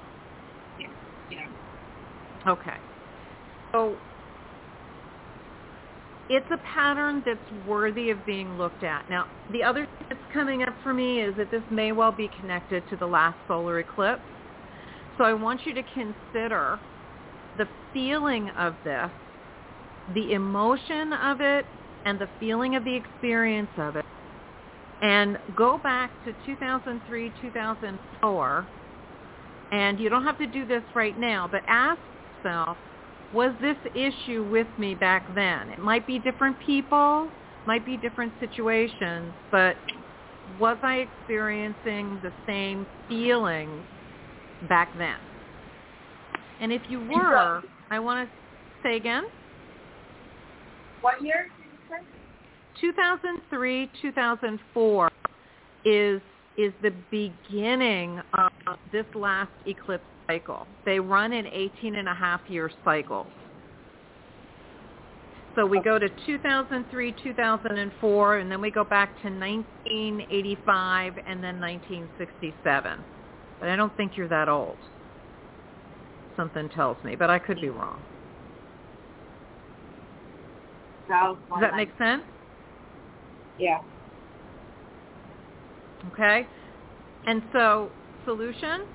[0.78, 0.86] Yeah.
[1.30, 2.50] Yeah.
[2.52, 2.76] Okay.
[3.74, 3.96] So
[6.28, 9.08] it's a pattern that's worthy of being looked at.
[9.08, 12.28] Now, the other thing that's coming up for me is that this may well be
[12.40, 14.22] connected to the last solar eclipse.
[15.18, 16.78] So I want you to consider
[17.58, 19.10] the feeling of this,
[20.14, 21.66] the emotion of it,
[22.04, 24.05] and the feeling of the experience of it.
[25.02, 28.66] And go back to 2003, 2004,
[29.72, 32.00] and you don't have to do this right now, but ask
[32.44, 32.76] yourself,
[33.34, 35.70] was this issue with me back then?
[35.70, 37.28] It might be different people,
[37.66, 39.76] might be different situations, but
[40.58, 43.82] was I experiencing the same feelings
[44.68, 45.16] back then?
[46.60, 48.34] And if you were, I want to
[48.88, 49.24] say again.
[51.02, 51.48] What year?
[52.80, 55.10] 2003, 2004
[55.84, 56.20] is
[56.56, 58.50] is the beginning of
[58.90, 60.66] this last eclipse cycle.
[60.86, 63.26] They run in 18 and a half year cycles.
[65.54, 71.60] So we go to 2003, 2004, and then we go back to 1985 and then
[71.60, 73.04] 1967.
[73.58, 74.76] But I don't think you're that old.
[76.36, 78.02] Something tells me, but I could be wrong.
[81.08, 82.22] Does that make sense?
[83.58, 83.78] Yeah.
[86.12, 86.46] Okay?
[87.26, 87.90] And so,
[88.24, 88.86] solution,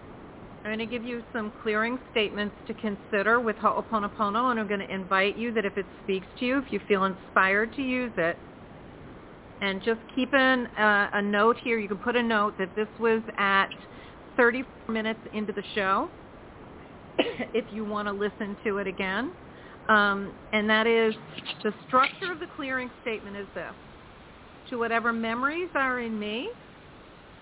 [0.63, 4.79] I'm going to give you some clearing statements to consider with Ho'oponopono, and I'm going
[4.79, 8.11] to invite you that if it speaks to you, if you feel inspired to use
[8.17, 8.37] it,
[9.61, 11.77] and just keep in uh, a note here.
[11.77, 13.69] You can put a note that this was at
[14.35, 16.09] 34 minutes into the show
[17.19, 19.31] if you want to listen to it again.
[19.87, 21.13] Um, and that is
[21.63, 23.73] the structure of the clearing statement is this.
[24.71, 26.49] To whatever memories are in me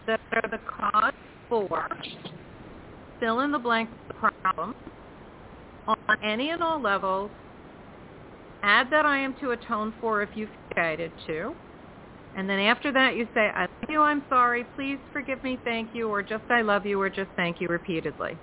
[0.07, 1.13] that are the cause
[1.47, 1.87] for
[3.19, 4.73] fill in the blank problem
[5.87, 7.29] on any and all levels.
[8.63, 11.53] Add that I am to atone for if you've guided to.
[12.35, 15.93] And then after that you say, I love you, I'm sorry, please forgive me, thank
[15.93, 18.37] you, or just I love you, or just thank you repeatedly.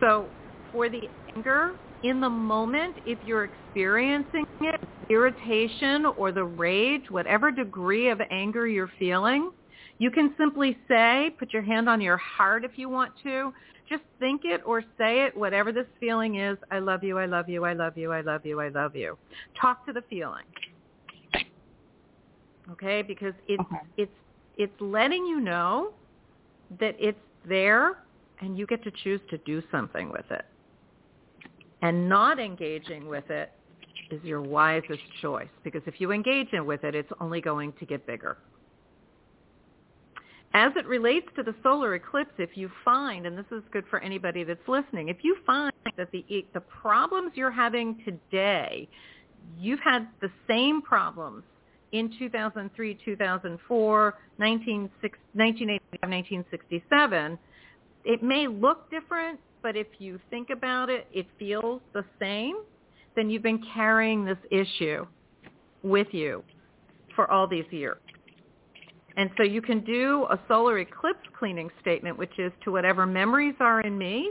[0.00, 0.24] So
[0.72, 1.02] for the
[1.36, 1.72] anger,
[2.02, 8.66] in the moment, if you're experiencing it, irritation or the rage, whatever degree of anger
[8.66, 9.50] you're feeling,
[9.98, 13.52] you can simply say, put your hand on your heart if you want to,
[13.88, 17.48] just think it or say it, whatever this feeling is, I love you, I love
[17.48, 19.18] you, I love you, I love you, I love you.
[19.60, 20.44] Talk to the feeling.
[22.70, 23.02] Okay?
[23.02, 23.80] Because it's Okay.
[23.96, 24.12] it's
[24.56, 25.92] it's letting you know
[26.78, 28.04] that it's there
[28.40, 30.44] and you get to choose to do something with it.
[31.82, 33.52] And not engaging with it
[34.10, 37.86] is your wisest choice because if you engage in with it, it's only going to
[37.86, 38.36] get bigger.
[40.52, 44.00] As it relates to the solar eclipse, if you find, and this is good for
[44.00, 48.88] anybody that's listening, if you find that the the problems you're having today,
[49.58, 51.44] you've had the same problems
[51.92, 57.38] in 2003, 2004, 1985, 1967,
[58.04, 62.56] it may look different, but if you think about it, it feels the same,
[63.16, 65.06] then you've been carrying this issue
[65.82, 66.42] with you
[67.14, 67.98] for all these years.
[69.16, 73.54] And so you can do a solar eclipse cleaning statement, which is to whatever memories
[73.60, 74.30] are in me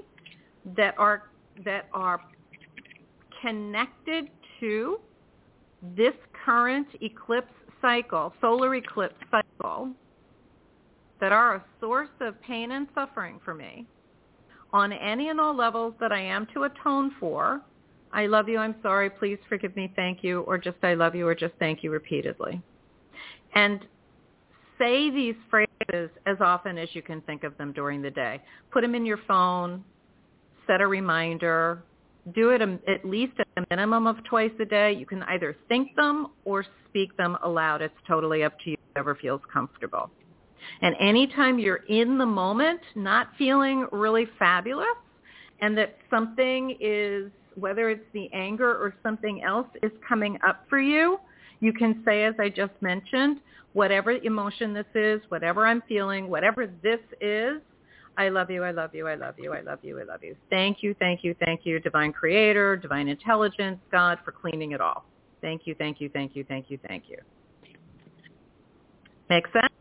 [0.78, 1.24] that are
[1.66, 2.22] that are
[3.42, 5.00] connected to
[5.96, 6.14] this
[6.46, 7.52] current eclipse
[7.82, 9.90] cycle, solar eclipse cycle,
[11.20, 13.86] that are a source of pain and suffering for me
[14.72, 17.62] on any and all levels that I am to atone for.
[18.12, 21.28] I love you, I'm sorry, please forgive me, thank you, or just I love you,
[21.28, 22.62] or just thank you repeatedly.
[23.54, 23.86] And
[24.80, 28.42] say these phrases as often as you can think of them during the day.
[28.72, 29.84] Put them in your phone,
[30.66, 31.84] set a reminder,
[32.34, 34.94] do it at least a minimum of twice a day.
[34.94, 37.82] You can either think them or speak them aloud.
[37.82, 40.10] It's totally up to you, whatever feels comfortable.
[40.82, 44.88] And anytime you're in the moment, not feeling really fabulous,
[45.62, 50.80] and that something is, whether it's the anger or something else is coming up for
[50.80, 51.20] you,
[51.60, 53.40] you can say, as I just mentioned,
[53.74, 57.62] whatever emotion this is, whatever I'm feeling, whatever this is,
[58.18, 60.36] I love you, I love you, I love you, I love you, I love you.
[60.50, 65.06] Thank you, thank you, thank you, divine creator, divine intelligence, God, for cleaning it all.
[65.42, 67.18] Thank you, thank you, thank you, thank you, thank you.
[69.30, 69.79] Make sense?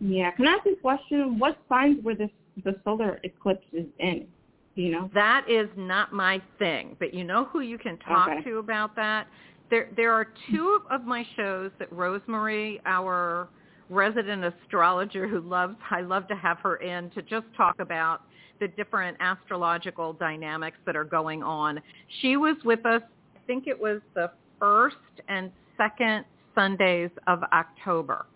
[0.00, 0.30] Yeah.
[0.32, 1.38] Can I ask a question?
[1.38, 2.30] What signs were this
[2.64, 4.26] the solar eclipse is in?
[4.74, 5.10] Do you know?
[5.14, 8.42] That is not my thing, but you know who you can talk Okay.
[8.50, 9.26] to about that?
[9.70, 13.48] There there are two of my shows that Rosemarie, our
[13.88, 18.22] resident astrologer who loves I love to have her in to just talk about
[18.60, 21.80] the different astrological dynamics that are going on.
[22.20, 23.02] She was with us,
[23.34, 24.96] I think it was the first
[25.28, 26.24] and second
[26.54, 28.26] Sundays of October.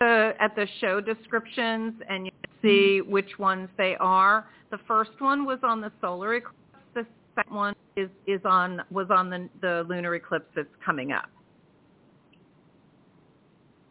[0.00, 4.46] The, at the show descriptions and you can see which ones they are.
[4.70, 6.56] The first one was on the solar eclipse.
[6.94, 11.28] The second one is, is on was on the, the lunar eclipse that's coming up.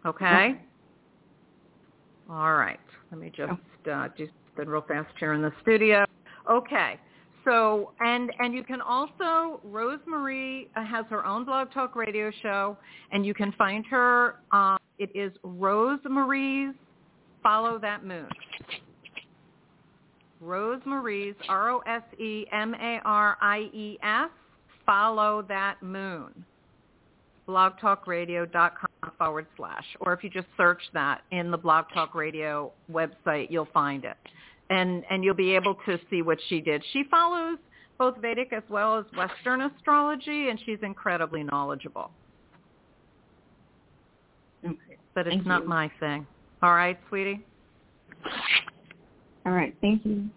[0.05, 0.59] Okay?
[2.27, 2.79] All right.
[3.11, 3.51] Let me just
[3.91, 6.05] uh, do something real fast here in the studio.
[6.49, 6.99] Okay.
[7.45, 12.77] So, and and you can also Rosemarie uh, has her own blog talk radio show,
[13.11, 14.35] and you can find her.
[14.51, 16.75] Um, it is Rosemarie's
[17.41, 18.27] Follow That Moon.
[20.43, 24.29] Rosemarie's R O S E M A R I E S
[24.85, 26.45] Follow That Moon.
[27.47, 29.85] blogtalkradio.com forward slash.
[30.01, 34.17] Or if you just search that in the Blog Talk Radio website, you'll find it.
[34.69, 36.83] And, and you'll be able to see what she did.
[36.93, 37.57] She follows
[37.97, 42.11] both Vedic as well as Western astrology, and she's incredibly knowledgeable.
[45.15, 45.69] But it's Thank not you.
[45.69, 46.25] my thing.
[46.61, 47.45] All right, sweetie?
[49.45, 49.75] All right.
[49.81, 50.29] Thank you.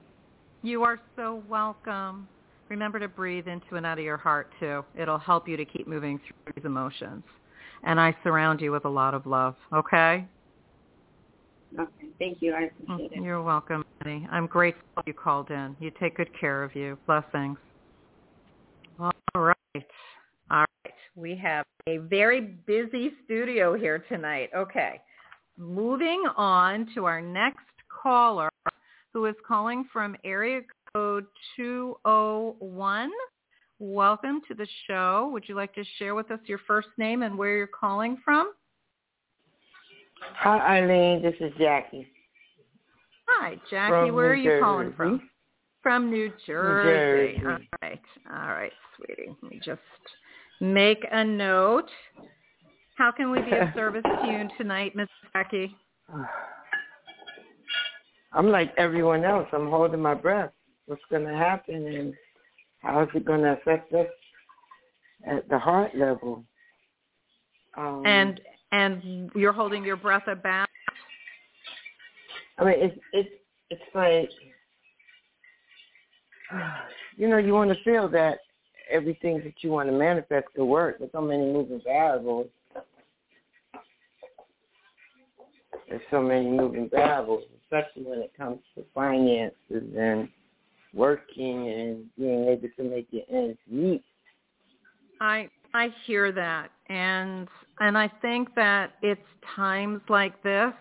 [0.63, 2.29] You are so welcome.
[2.69, 4.85] Remember to breathe into and out of your heart too.
[4.97, 7.23] It'll help you to keep moving through these emotions.
[7.85, 10.27] And I surround you with a lot of love, okay?
[11.79, 12.07] Okay.
[12.19, 12.55] Thank you.
[12.55, 13.23] I appreciate it.
[13.23, 14.27] You're welcome, honey.
[14.31, 15.77] I'm grateful you called in.
[15.81, 16.97] You take good care of you.
[17.07, 17.59] Blessings.
[19.01, 19.57] All right.
[20.51, 20.92] All right.
[21.15, 24.49] We have a very busy studio here tonight.
[24.57, 25.01] Okay.
[25.59, 27.67] Moving on to our next
[28.03, 28.49] caller
[29.13, 30.63] who is calling from area
[30.95, 33.11] code 201.
[33.79, 35.29] Welcome to the show.
[35.35, 38.53] Would you like to share with us your first name and where you're calling from?
[40.37, 41.21] Hi, Ilene.
[41.21, 42.07] This is Jackie.
[43.29, 43.91] Hi, Jackie.
[43.91, 45.29] From where are New you calling from?
[45.83, 47.39] From New Jersey.
[47.39, 47.47] Jersey.
[47.47, 48.01] All right.
[48.31, 49.37] All right, sweetie.
[49.43, 49.81] Let me just
[50.63, 51.91] make a note.
[52.97, 55.77] How can we be of service to you tonight, Miss Jackie?
[58.33, 59.49] I'm like everyone else.
[59.53, 60.53] I'm holding my breath.
[60.87, 62.15] What's going to happen and
[62.79, 64.07] how is it going to affect us
[65.27, 66.45] at the heart level?
[67.77, 68.41] Um, and
[68.73, 70.69] and you're holding your breath about.
[72.59, 73.31] I mean, it's it's
[73.71, 74.31] it's like
[77.17, 78.39] you know you want to feel that
[78.93, 80.99] everything that you want to manifest could work.
[80.99, 82.49] There's so many moving variables.
[85.89, 89.55] There's so many moving variables, especially when it comes to finances
[89.99, 90.29] and
[90.95, 94.05] working and being able to make your ends meet.
[95.21, 97.49] I I hear that and
[97.81, 99.21] and I think that it's
[99.57, 100.73] times like this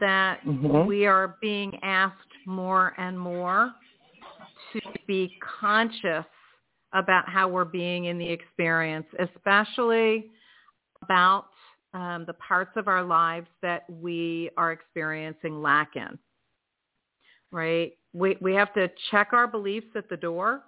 [0.00, 0.86] that mm-hmm.
[0.86, 2.14] we are being asked
[2.44, 3.72] more and more
[4.72, 6.24] to be conscious
[6.96, 10.30] about how we're being in the experience, especially
[11.02, 11.46] about
[11.94, 16.18] um, the parts of our lives that we are experiencing lack in.
[17.52, 17.92] Right?
[18.12, 20.62] We we have to check our beliefs at the door,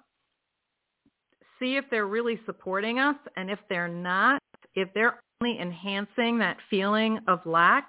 [1.59, 4.41] see if they're really supporting us, and if they're not,
[4.75, 7.89] if they're only enhancing that feeling of lack,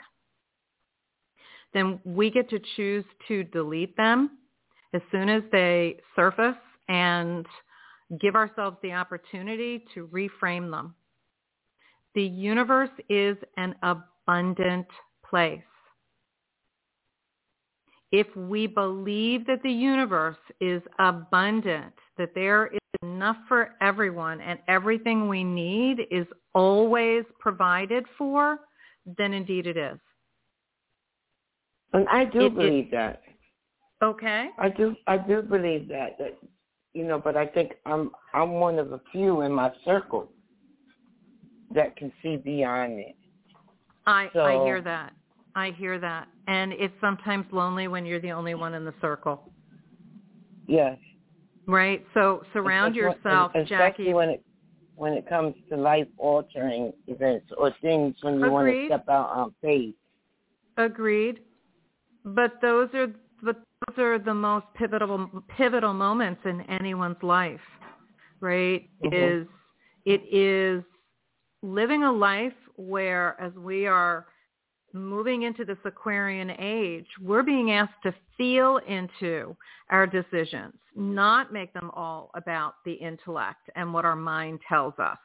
[1.73, 4.31] then we get to choose to delete them
[4.93, 6.55] as soon as they surface
[6.87, 7.45] and
[8.20, 10.95] give ourselves the opportunity to reframe them.
[12.16, 14.88] The universe is an abundant
[15.28, 15.62] place.
[18.12, 24.57] If we believe that the universe is abundant, that there is enough for everyone and
[24.68, 28.57] everything we need is always provided for,
[29.18, 29.99] then indeed it is.
[31.93, 33.22] And I do it, believe it, that.
[34.01, 34.49] Okay.
[34.57, 36.38] I do I do believe that that
[36.99, 40.29] you know, but I think I'm I'm one of a few in my circle
[41.73, 43.15] that can see beyond it.
[44.05, 45.13] I so, I hear that.
[45.55, 46.27] I hear that.
[46.47, 49.49] And it's sometimes lonely when you're the only one in the circle.
[50.67, 50.97] Yes.
[51.67, 52.05] Right?
[52.13, 53.83] So surround especially yourself, when, Jackie.
[53.93, 54.43] Especially when it
[54.97, 58.51] when it comes to life altering events or things when you Agreed.
[58.51, 59.95] want to step out on faith.
[60.75, 61.39] Agreed.
[62.25, 63.07] But those are
[63.88, 67.59] those are the most pivotal pivotal moments in anyone's life,
[68.41, 68.89] right?
[69.03, 69.41] Mm-hmm.
[69.41, 69.47] Is
[70.05, 70.84] it is
[71.61, 74.25] living a life where as we are
[74.93, 79.55] moving into this Aquarian age, we're being asked to feel into
[79.89, 85.17] our decisions, not make them all about the intellect and what our mind tells us.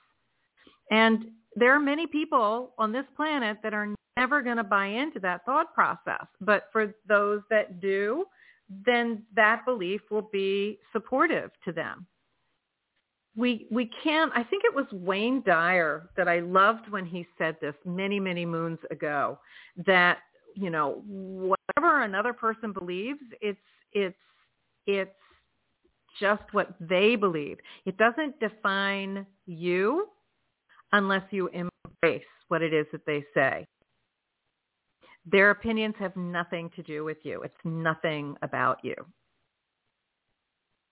[0.90, 1.26] And
[1.57, 5.44] there are many people on this planet that are never going to buy into that
[5.44, 6.26] thought process.
[6.40, 8.24] But for those that do,
[8.86, 12.06] then that belief will be supportive to them.
[13.36, 17.56] We we can't I think it was Wayne Dyer that I loved when he said
[17.60, 19.38] this many many moons ago
[19.86, 20.18] that
[20.54, 23.58] you know whatever another person believes it's
[23.92, 24.16] it's
[24.86, 25.10] it's
[26.20, 27.58] just what they believe.
[27.86, 30.06] It doesn't define you
[30.92, 33.66] unless you embrace what it is that they say.
[35.26, 37.42] Their opinions have nothing to do with you.
[37.42, 38.94] It's nothing about you.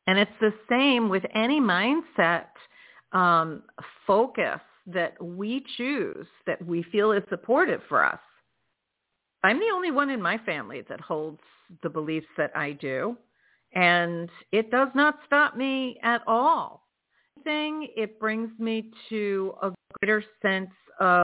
[0.06, 2.46] And it's the same with any mindset
[3.12, 3.62] um,
[4.06, 8.18] focus that we choose that we feel is supportive for us.
[9.44, 11.40] I'm the only one in my family that holds
[11.82, 13.16] the beliefs that I do.
[13.74, 16.86] And it does not stop me at all.
[17.44, 20.70] Thing, it brings me to a greater sense
[21.00, 21.22] of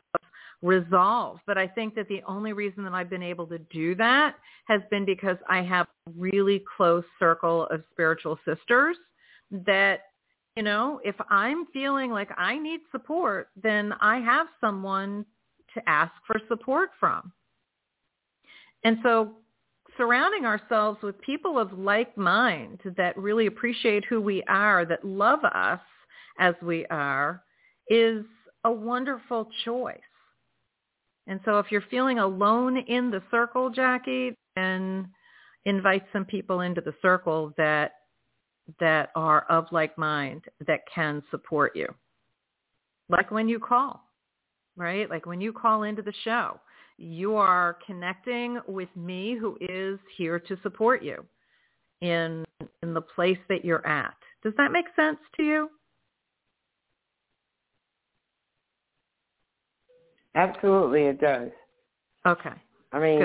[0.62, 1.38] resolve.
[1.46, 4.34] But I think that the only reason that I've been able to do that
[4.66, 8.96] has been because I have a really close circle of spiritual sisters
[9.50, 10.00] that,
[10.56, 15.24] you know, if I'm feeling like I need support, then I have someone
[15.74, 17.32] to ask for support from.
[18.84, 19.32] And so
[19.96, 25.44] surrounding ourselves with people of like mind that really appreciate who we are, that love
[25.44, 25.80] us
[26.38, 27.42] as we are,
[27.88, 28.24] is
[28.64, 29.98] a wonderful choice.
[31.28, 35.08] And so if you're feeling alone in the circle, Jackie, then
[35.66, 37.92] invite some people into the circle that
[38.80, 41.86] that are of like mind that can support you.
[43.08, 44.02] Like when you call,
[44.76, 45.08] right?
[45.08, 46.60] Like when you call into the show,
[46.98, 51.24] you are connecting with me who is here to support you
[52.00, 52.44] in
[52.82, 54.14] in the place that you're at.
[54.42, 55.70] Does that make sense to you?
[60.34, 61.50] Absolutely, it does.
[62.26, 62.50] Okay.
[62.92, 63.20] I mean,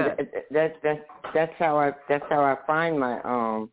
[0.52, 1.00] that's that's
[1.34, 3.70] that's how I that's how I find my um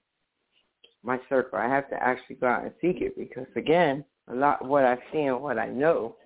[1.03, 1.59] my circle.
[1.59, 4.85] I have to actually go out and seek it because again, a lot of what
[4.85, 6.17] I see and what I know,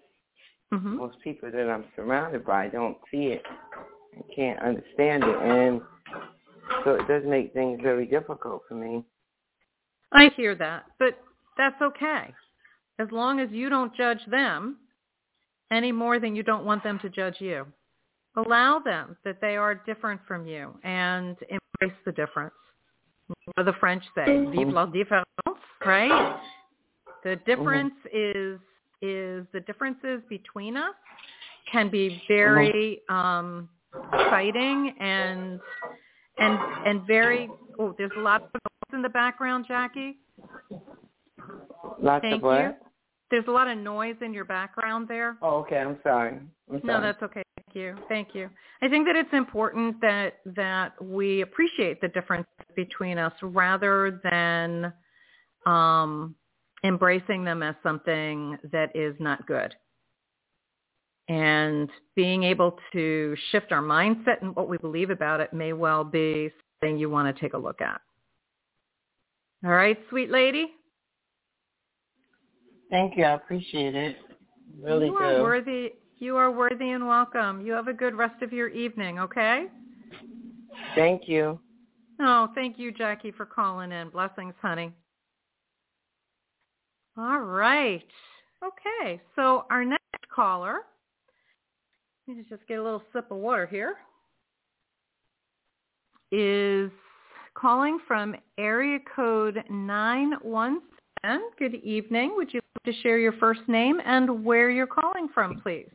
[0.73, 0.97] mm-hmm.
[0.97, 3.43] most people that I'm surrounded by don't see it
[4.15, 5.37] and can't understand it.
[5.37, 5.81] And
[6.85, 9.05] So it does make things very difficult for me.
[10.13, 11.19] I hear that, but
[11.57, 12.33] that's okay.
[12.99, 14.77] As long as you don't judge them
[15.75, 17.67] any more than you don't want them to judge you.
[18.37, 22.55] Allow them that they are different from you and embrace the difference.
[23.27, 24.27] What do the French say?
[24.27, 24.59] Mm-hmm.
[24.59, 25.25] Vive la différence,
[25.85, 26.37] right?
[27.23, 27.45] The mm-hmm.
[27.51, 28.59] difference is
[29.03, 30.95] is the differences between us
[31.71, 33.15] can be very mm-hmm.
[33.15, 33.69] um
[34.13, 35.61] exciting and
[36.39, 40.17] and and very oh there's a lot of noise in the background jackie
[42.03, 42.81] Lots thank of what?
[43.35, 45.79] There's a lot of noise in your background there Oh, okay.
[45.79, 46.39] I'm sorry.
[46.71, 48.49] I'm no that's okay thank you thank you
[48.83, 54.93] i think that it's important that that we appreciate the difference between us rather than
[55.67, 56.35] um
[56.85, 59.75] embracing them as something that is not good
[61.29, 66.05] and being able to shift our mindset and what we believe about it may well
[66.05, 68.01] be something you want to take a look at.
[69.65, 70.73] All right, sweet lady.
[72.95, 73.25] Thank you.
[73.25, 74.15] I appreciate it.
[74.81, 75.25] Really you do.
[75.25, 75.95] are worthy.
[76.19, 77.61] You are worthy and welcome.
[77.67, 79.19] You have a good rest of your evening.
[79.19, 79.65] Okay.
[80.95, 81.59] Thank you.
[82.21, 84.11] Oh, thank you, Jackie, for calling in.
[84.11, 84.93] Blessings, honey.
[87.19, 88.07] All right.
[88.65, 89.21] Okay.
[89.35, 90.83] So our next caller.
[92.29, 93.97] Let me just get a little sip of water here.
[96.31, 96.93] Is
[97.55, 99.65] calling from area code
[101.25, 101.51] 917.
[101.59, 102.35] Good evening.
[102.37, 105.89] Would you like to share your first name and where you're calling from, please?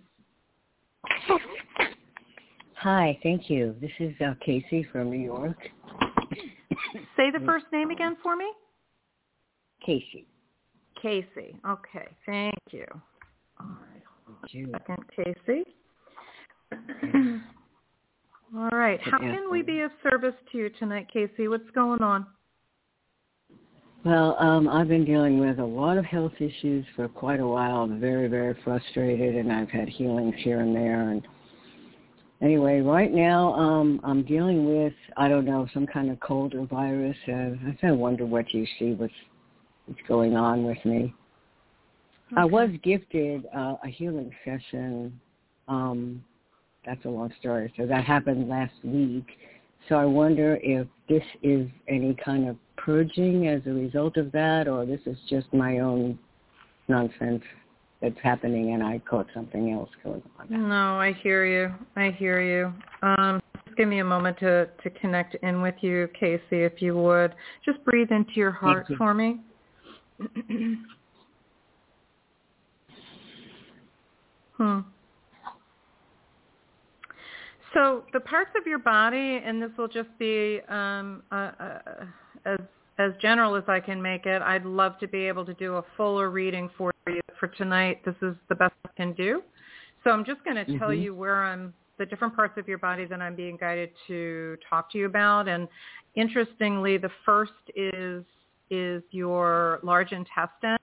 [2.77, 3.75] Hi, thank you.
[3.79, 5.57] This is uh, Casey from New York.
[7.15, 8.51] Say the first name again for me.
[9.85, 10.25] Casey.
[10.99, 11.55] Casey.
[11.67, 12.07] Okay.
[12.25, 12.85] Thank you.
[13.59, 14.03] All right.
[14.41, 14.71] Thank you.
[14.71, 15.63] Second, Casey.
[18.55, 18.99] All right.
[19.01, 21.47] How can we be of service to you tonight, Casey?
[21.47, 22.25] What's going on?
[24.05, 27.81] Well, um, I've been dealing with a lot of health issues for quite a while.
[27.81, 31.09] I'm very, very frustrated, and I've had healings here and there.
[31.09, 31.27] And
[32.41, 36.65] anyway, right now um, I'm dealing with I don't know some kind of cold or
[36.65, 37.17] virus.
[37.27, 37.31] Uh,
[37.67, 39.13] I kind of wonder what you see what's
[39.85, 41.13] what's going on with me.
[42.37, 45.19] I was gifted uh, a healing session.
[45.67, 46.23] Um,
[46.85, 47.73] that's a long story.
[47.75, 49.25] So that happened last week.
[49.89, 52.55] So I wonder if this is any kind of
[52.89, 56.17] purging as a result of that, or this is just my own
[56.87, 57.43] nonsense
[58.01, 60.67] that's happening, and I caught something else going on.
[60.69, 61.71] No, I hear you.
[61.95, 62.73] I hear you.
[63.07, 66.97] Um, just give me a moment to, to connect in with you, Casey, if you
[66.97, 67.35] would.
[67.63, 68.97] Just breathe into your heart you.
[68.97, 69.39] for me.
[74.57, 74.79] hmm.
[77.75, 82.05] So the parts of your body, and this will just be um, uh, uh,
[82.45, 82.57] as
[82.99, 84.41] as general as I can make it.
[84.41, 88.03] I'd love to be able to do a fuller reading for you for tonight.
[88.05, 89.41] This is the best I can do.
[90.03, 91.01] So I'm just going to tell Mhm.
[91.01, 94.91] you where I'm, the different parts of your body that I'm being guided to talk
[94.91, 95.47] to you about.
[95.47, 95.67] And
[96.15, 98.23] interestingly, the first is
[98.71, 100.77] is your large intestine,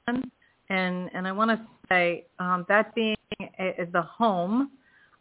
[0.70, 3.16] and and I want to say um, that being
[3.60, 4.72] a, the home,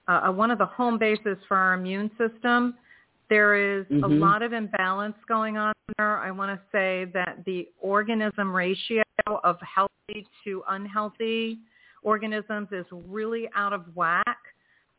[0.08, 2.76] uh, one of the home bases for our immune system.
[3.30, 4.20] There is a Mhm.
[4.20, 6.18] lot of imbalance going on there.
[6.20, 9.04] I want to say that the organism ratio
[9.44, 11.60] of healthy to unhealthy
[12.04, 14.38] organisms is really out of whack.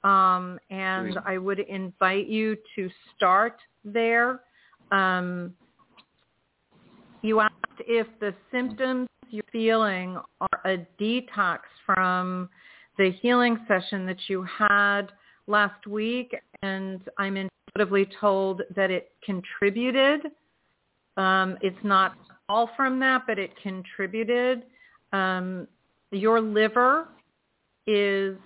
[0.05, 1.19] Um, and.
[1.25, 4.41] I would invite you to start there.
[4.93, 5.55] Um,
[7.23, 12.49] you asked if the symptoms you're feeling are a detox from
[12.99, 15.13] the healing session that you had
[15.47, 17.37] last week, and I'm
[17.77, 20.23] intuitively told that it contributed.
[21.17, 22.15] Um, it's not
[22.49, 24.65] all from that, but it contributed.
[25.13, 25.67] Um,
[26.11, 27.09] your liver
[27.87, 28.37] is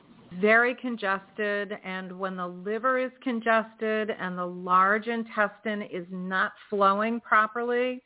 [0.41, 7.21] very congested, and when the liver is congested and the large intestine is not flowing
[7.21, 8.03] properly,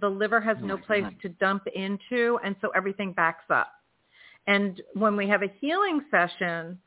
[0.00, 3.70] the liver has no place to dump into, and so everything backs up.
[4.46, 6.78] And when we have a healing session,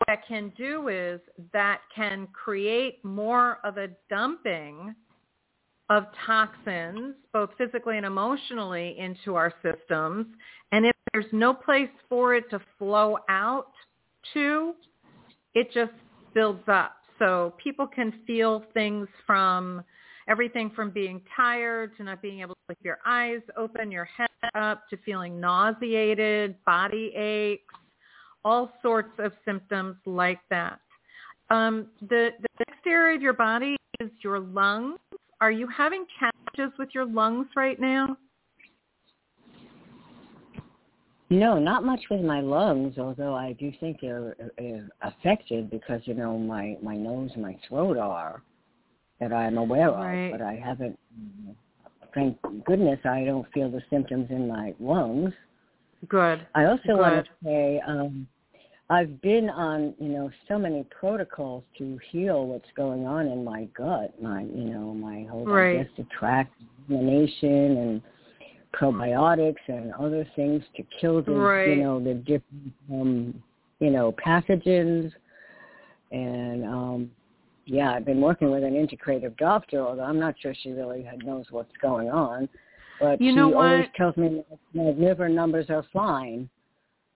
[0.00, 1.20] what that can do is
[1.52, 4.94] that can create more of a dumping
[5.90, 10.26] of toxins, both physically and emotionally, into our systems.
[10.72, 13.72] And if there's no place for it to flow out
[14.32, 14.74] to,
[15.54, 15.92] it just
[16.32, 16.96] builds up.
[17.18, 19.84] So people can feel things from
[20.28, 24.28] everything from being tired to not being able to keep your eyes open, your head
[24.54, 27.74] up, to feeling nauseated, body aches,
[28.44, 30.80] all sorts of symptoms like that.
[31.50, 34.98] Um, the, the next area of your body is your lungs.
[35.40, 38.16] Are you having challenges with your lungs right now?
[41.32, 44.34] No, not much with my lungs, although I do think they're
[45.02, 48.42] affected because, you know, my, my nose and my throat are
[49.20, 50.26] that I'm aware right.
[50.26, 50.98] of, but I haven't,
[52.14, 55.32] thank goodness I don't feel the symptoms in my lungs.
[56.08, 56.46] Good.
[56.54, 56.98] I also Good.
[56.98, 58.26] want to say um,
[58.90, 63.64] I've been on, you know, so many protocols to heal what's going on in my
[63.76, 65.78] gut, my, you know, my whole right.
[65.78, 66.52] digestive tract,
[66.88, 68.02] elimination and
[68.74, 71.68] probiotics and other things to kill the right.
[71.68, 73.42] you know the different um
[73.80, 75.10] you know pathogens
[76.12, 77.10] and um
[77.66, 81.46] yeah i've been working with an integrative doctor although i'm not sure she really knows
[81.50, 82.48] what's going on
[83.00, 86.48] but you she always tells me my liver numbers are fine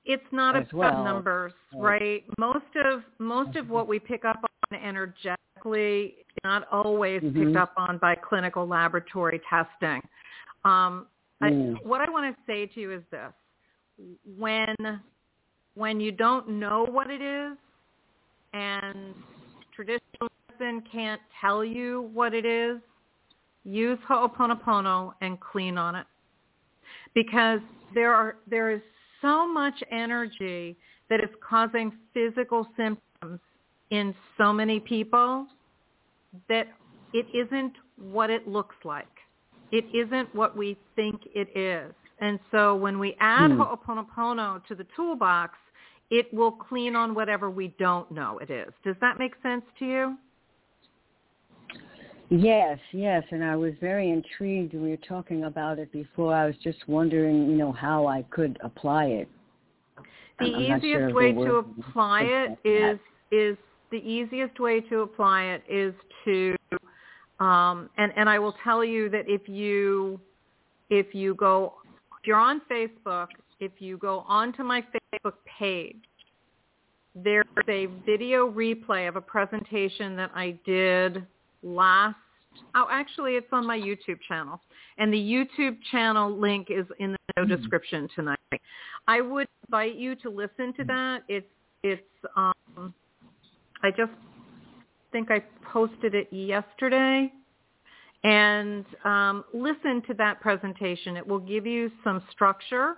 [0.04, 1.04] it's not about well.
[1.04, 2.24] numbers, right?
[2.38, 7.34] Most of most of what we pick up on energetically is not always Mhm.
[7.34, 10.06] picked up on by clinical laboratory testing.
[10.64, 11.08] Um,
[11.42, 11.76] Mm.
[11.76, 13.32] I, what I want to say to you is this:
[14.24, 14.76] when
[15.74, 17.56] when you don't know what it is,
[18.52, 19.14] and
[19.72, 22.80] traditional medicine can't tell you what it is,
[23.64, 26.06] use Ho'oponopono and clean on it,
[27.14, 27.60] because
[27.92, 28.82] there are there is
[29.24, 30.76] so much energy
[31.08, 33.40] that is causing physical symptoms
[33.90, 35.46] in so many people
[36.48, 36.68] that
[37.14, 39.06] it isn't what it looks like.
[39.72, 41.94] It isn't what we think it is.
[42.20, 43.60] And so when we add Hmm.
[43.60, 45.58] Ho'oponopono to the toolbox,
[46.10, 48.72] it will clean on whatever we don't know it is.
[48.84, 50.18] Does that make sense to you?
[52.30, 54.74] Yes, yes, and I was very intrigued.
[54.74, 56.34] We were talking about it before.
[56.34, 59.28] I was just wondering, you know, how I could apply it.
[60.38, 62.98] The I'm easiest sure way to apply it is
[63.30, 63.56] is
[63.90, 65.94] the easiest way to apply it is
[66.24, 66.56] to
[67.38, 70.20] um and and I will tell you that if you
[70.90, 71.74] if you go
[72.20, 73.28] if you're on Facebook,
[73.60, 76.02] if you go onto my Facebook page,
[77.14, 81.24] there's a video replay of a presentation that I did
[81.64, 82.16] last
[82.76, 84.60] oh actually it's on my YouTube channel.
[84.98, 87.48] And the YouTube channel link is in the Hmm.
[87.48, 88.38] no description tonight.
[89.08, 91.22] I would invite you to listen to that.
[91.28, 91.46] It's
[91.82, 92.02] it's
[92.36, 92.94] um
[93.82, 94.12] I just
[95.12, 95.42] think I
[95.72, 97.32] posted it yesterday
[98.24, 101.16] and um, listen to that presentation.
[101.16, 102.96] It will give you some structure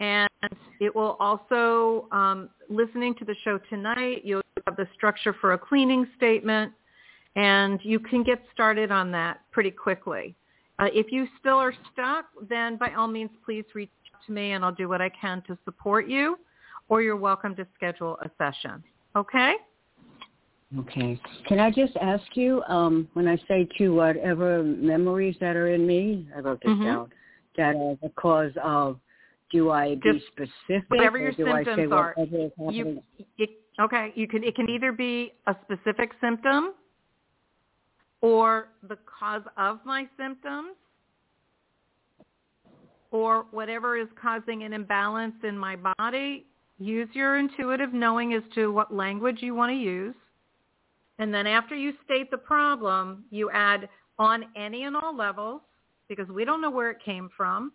[0.00, 0.28] and
[0.80, 5.58] it will also, um, listening to the show tonight, you'll have the structure for a
[5.58, 6.72] cleaning statement
[7.36, 10.34] and you can get started on that pretty quickly.
[10.78, 14.52] Uh, if you still are stuck, then by all means, please reach out to me
[14.52, 16.38] and I'll do what I can to support you
[16.88, 18.82] or you're welcome to schedule a session.
[19.16, 19.54] Okay?
[20.78, 21.20] Okay.
[21.46, 25.86] Can I just ask you, um, when I say to whatever memories that are in
[25.86, 26.84] me, I wrote this Mhm.
[26.84, 27.12] down,
[27.56, 28.98] that are the cause of,
[29.50, 30.90] do I be Just specific?
[30.90, 32.14] whatever your do I say symptoms are.
[32.16, 33.02] whatever is happening?
[33.18, 36.74] You, it, okay, you can, it can either be a specific symptom
[38.24, 40.76] or the cause of my symptoms
[43.10, 46.46] or whatever is causing an imbalance in my body.
[46.78, 50.14] Use your intuitive knowing as to what language you want to use.
[51.18, 55.60] And then after you state the problem, you add on any and all levels,
[56.08, 57.72] because we don't know where it came from,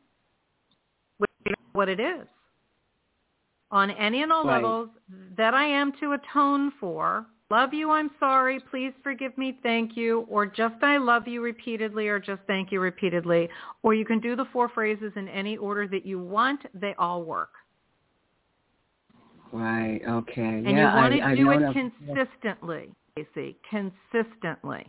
[1.20, 2.28] we don't know what it is.
[3.70, 4.56] On any and all Right.
[4.56, 4.90] levels
[5.38, 10.22] that I am to atone for, love you, I'm sorry, please forgive me, thank you,
[10.30, 13.50] or just I love you repeatedly, or just thank you repeatedly.
[13.84, 16.62] Or you can do the four phrases in any order that you want.
[16.74, 17.50] They all work.
[19.52, 20.02] Right.
[20.08, 20.42] Okay.
[20.42, 24.86] And yeah, you want to I, do it consistently, Casey, consistently,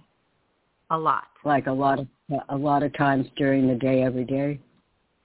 [0.91, 1.29] a lot.
[1.45, 2.07] like a lot of
[2.51, 4.61] a lot of times during the day, every day.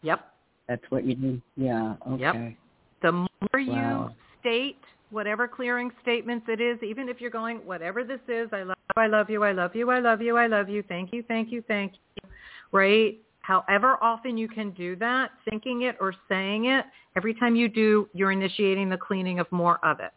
[0.03, 0.21] Yep.
[0.69, 1.41] That's what you do.
[1.57, 1.95] Yeah.
[2.17, 2.35] Yep.
[2.35, 2.57] Okay.
[3.01, 4.07] The more Wow.
[4.07, 4.79] you state
[5.15, 9.01] whatever clearing statements it is, even if you're going, whatever this is, I love you,
[9.01, 11.53] I love you, I love you, I love you, I love you, thank you, thank
[11.53, 12.29] you, thank you,
[12.73, 13.17] right?
[13.39, 16.83] However often you can do that, thinking it or saying it,
[17.15, 20.11] every time you do, you're initiating the cleaning of more of it.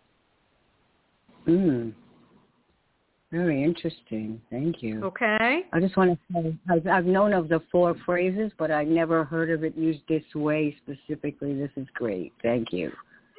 [1.47, 1.93] Mm.
[3.31, 4.41] Very interesting.
[4.51, 5.05] Thank you.
[5.05, 5.61] Okay?
[5.73, 9.23] I just want to say I've, I've known of the four phrases, but I've never
[9.25, 11.55] heard of it used this way specifically.
[11.55, 12.33] This is great.
[12.43, 12.91] Thank you.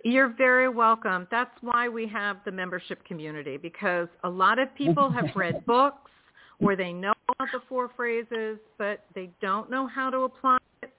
[0.03, 1.27] You're very welcome.
[1.31, 6.11] That's why we have the membership community because a lot of people have read books
[6.59, 10.93] where they know about the four phrases, but they don't know how to apply it.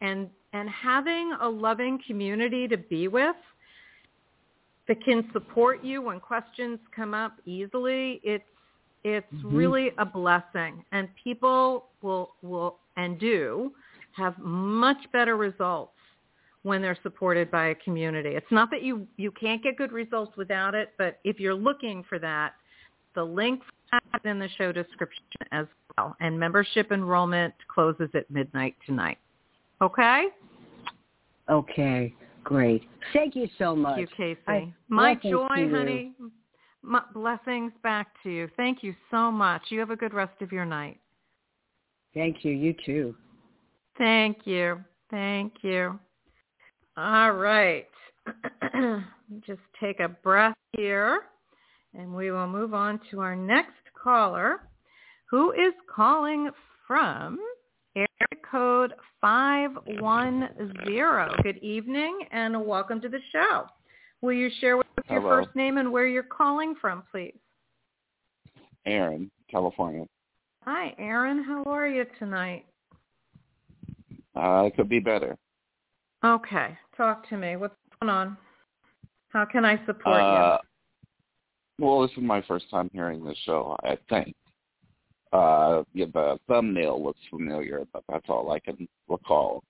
[0.00, 3.36] And and having a loving community to be with
[4.88, 8.44] that can support you when questions come up easily, it's
[9.02, 9.56] It's Mhm.
[9.56, 13.72] really a blessing, and people will will and do
[14.12, 15.96] have much better results
[16.62, 18.30] when they're supported by a community.
[18.30, 22.04] It's not that you you can't get good results without it, but if you're looking
[22.08, 22.54] for that,
[23.14, 26.16] the link is in the show description as well.
[26.20, 29.18] And membership enrollment closes at midnight tonight.
[29.80, 30.26] Okay?
[31.48, 32.82] Okay, great.
[33.12, 33.96] Thank you so much.
[33.96, 34.40] Thank you, Casey.
[34.46, 36.14] I- My joy, honey.
[36.82, 38.48] My blessings back to you.
[38.56, 39.62] Thank you so much.
[39.70, 40.98] You have a good rest of your night.
[42.14, 42.52] Thank you.
[42.52, 43.14] You too.
[43.98, 44.82] Thank you.
[45.10, 45.98] Thank you.
[47.00, 47.88] All right.
[49.46, 51.22] Just take a breath here,
[51.94, 54.68] and we will move on to our next caller,
[55.24, 56.50] who is calling
[56.86, 57.38] from
[57.96, 58.08] area
[58.50, 58.92] code
[59.22, 60.48] 510.
[61.42, 63.64] Good evening, and welcome to the show.
[64.20, 65.36] Will you share with us your Hello.
[65.36, 67.32] first name and where you're calling from, please?
[68.84, 70.04] Aaron, California.
[70.66, 71.44] Hi, Aaron.
[71.44, 72.66] How are you tonight?
[74.36, 75.38] Uh, it could be better.
[76.24, 77.56] Okay, talk to me.
[77.56, 78.36] What's going on?
[79.28, 80.58] How can I support Uh,
[81.78, 84.34] well, this is my first time hearing the show, I think.
[85.32, 89.62] Uh, yeah, the thumbnail looks familiar, but that's all I can recall.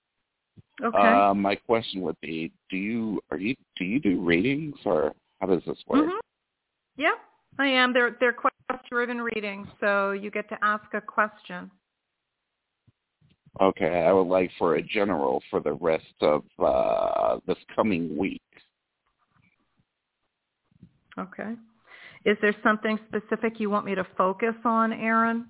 [0.82, 0.98] Okay.
[0.98, 5.46] Uh, my question would be: Do you are you do you do readings, or how
[5.48, 6.07] does this work?
[6.07, 6.16] hmm
[6.96, 7.12] Yeah,
[7.59, 7.92] I am.
[7.92, 11.70] They're they're question-driven readings, so you get to ask a question.
[13.61, 18.42] Okay, I would like for a general for the rest of uh, this coming week.
[21.18, 21.55] Okay.
[22.24, 25.46] Is there something specific you want me to focus on, Aaron?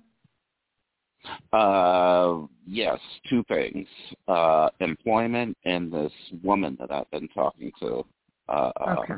[1.53, 2.99] Uh, yes,
[3.29, 3.87] two things:
[4.27, 6.11] uh, employment and this
[6.43, 8.03] woman that I've been talking to.
[8.49, 9.13] Uh, Okay.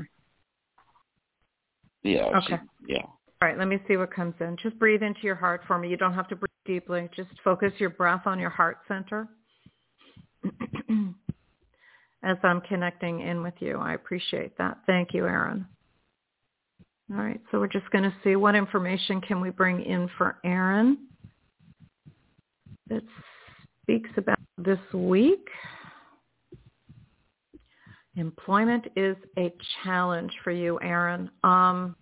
[2.04, 2.26] Yeah.
[2.36, 2.46] Okay.
[2.48, 3.04] She, yeah.
[3.04, 4.58] All right, let me see what comes in.
[4.62, 5.90] Just breathe into your heart for me.
[5.90, 7.10] You don't have to breathe deeply.
[7.16, 9.28] Just focus your breath on your heart center.
[12.24, 14.78] As I'm connecting in with you, I appreciate that.
[14.88, 15.66] Thank you, Aaron.
[17.12, 20.38] All right, so we're just going to see what information can we bring in for
[20.46, 20.98] Aaron
[22.90, 23.04] that
[23.82, 25.46] speaks about this week.
[28.16, 29.54] Employment is a
[29.84, 31.30] challenge for you, Aaron.
[31.44, 31.96] Um,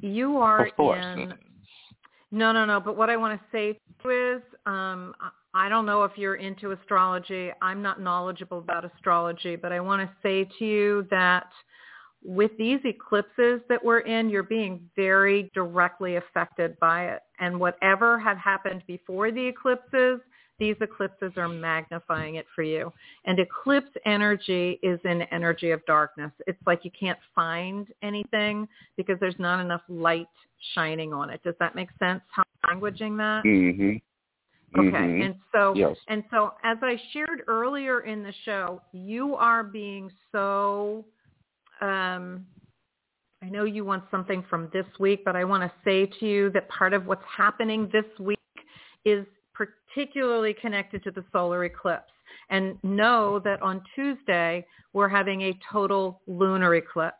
[0.00, 1.34] you are in
[2.30, 2.80] no, no, no.
[2.80, 5.14] But what I want to say is, um,
[5.54, 7.50] I don't know if you're into astrology.
[7.62, 11.48] I'm not knowledgeable about astrology, but I want to say to you that
[12.22, 17.20] with these eclipses that we're in, you're being very directly affected by it.
[17.38, 20.20] And whatever had happened before the eclipses,
[20.58, 22.92] these eclipses are magnifying it for you.
[23.24, 26.32] And eclipse energy is an energy of darkness.
[26.46, 30.28] It's like you can't find anything because there's not enough light
[30.74, 31.42] shining on it.
[31.42, 32.22] Does that make sense?
[32.30, 33.44] How I'm languaging that?
[33.44, 34.00] Mhm.
[34.76, 34.86] Okay.
[34.88, 35.24] Mhm.
[35.24, 35.96] And so Yes.
[36.08, 41.04] and so as I shared earlier in the show, you are being so
[41.80, 42.46] um
[43.42, 46.50] I know you want something from this week, but I want to say to you
[46.50, 48.38] that part of what's happening this week
[49.04, 49.26] is
[49.96, 52.12] particularly connected to the solar eclipse.
[52.50, 57.16] And know that on Tuesday, we're having a total lunar eclipse.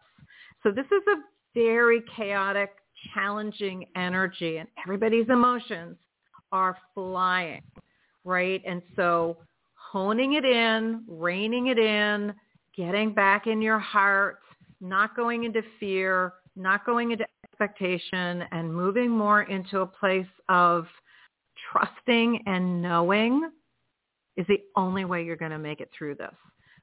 [0.63, 1.23] So this is a
[1.55, 2.71] very chaotic,
[3.15, 5.97] challenging energy, and everybody's emotions
[6.53, 7.63] are flying,
[8.25, 8.63] right?
[8.67, 9.39] And so
[9.75, 12.35] honing it in, reining it in,
[12.77, 14.41] getting back in your heart,
[14.81, 20.87] not going into fear, not going into expectation, and moving more into a place of
[21.73, 23.51] trusting and knowing
[24.37, 26.35] is the only way you're going to make it through this.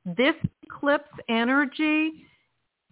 [0.06, 2.26] This eclipse energy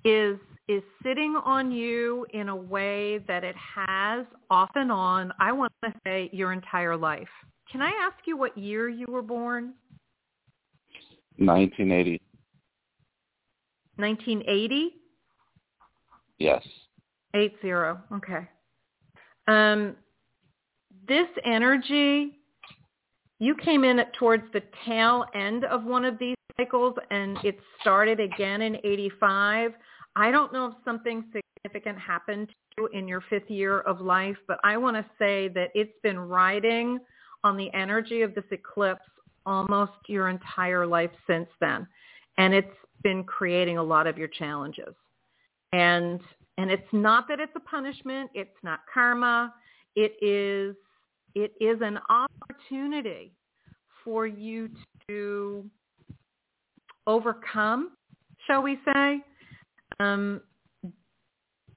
[0.03, 0.37] is
[0.67, 5.73] is sitting on you in a way that it has off and on, I want
[5.83, 7.27] to say your entire life.
[7.69, 9.73] Can I ask you what year you were born?
[11.37, 12.21] 1980.
[13.97, 14.95] 1980?
[16.37, 16.63] Yes.
[17.33, 17.99] Eight zero.
[18.13, 18.47] Okay.
[19.47, 19.95] Um,
[21.11, 22.39] this energy,
[23.39, 28.21] you came in towards the tail end of one of these cycles, and it started
[28.21, 29.73] again in 85.
[30.15, 34.37] I don't know if something significant happened to you in your fifth year of life,
[34.47, 36.97] but I want to say that it's been riding
[37.43, 39.01] on the energy of this eclipse
[39.45, 41.85] almost your entire life since then.
[42.37, 42.67] And it's
[43.03, 44.95] been creating a lot of your challenges.
[45.73, 46.21] And
[46.57, 49.53] and it's not that it's a punishment, it's not karma.
[49.95, 50.75] It is
[51.35, 53.33] it is an opportunity
[54.03, 54.69] for you
[55.07, 55.69] to
[57.07, 57.91] overcome,
[58.47, 59.21] shall we say,
[59.99, 60.41] um,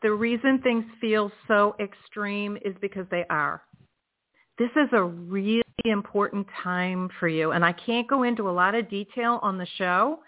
[0.02, 3.62] the reason things feel so extreme is because they are.
[4.58, 7.52] This is a really important time for you.
[7.52, 10.20] And I can't go into a lot of detail on the show,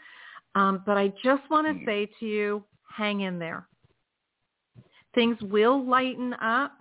[0.54, 1.84] um, but I just want to Mm.
[1.84, 3.68] say to you, hang in there.
[5.14, 6.75] Things will lighten up,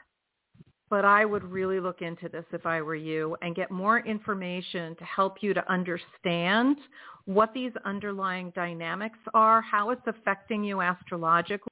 [0.89, 4.95] but I would really look into this if I were you and get more information
[4.95, 6.77] to help you to understand
[7.25, 11.69] what these underlying dynamics are, how it's affecting you astrologically,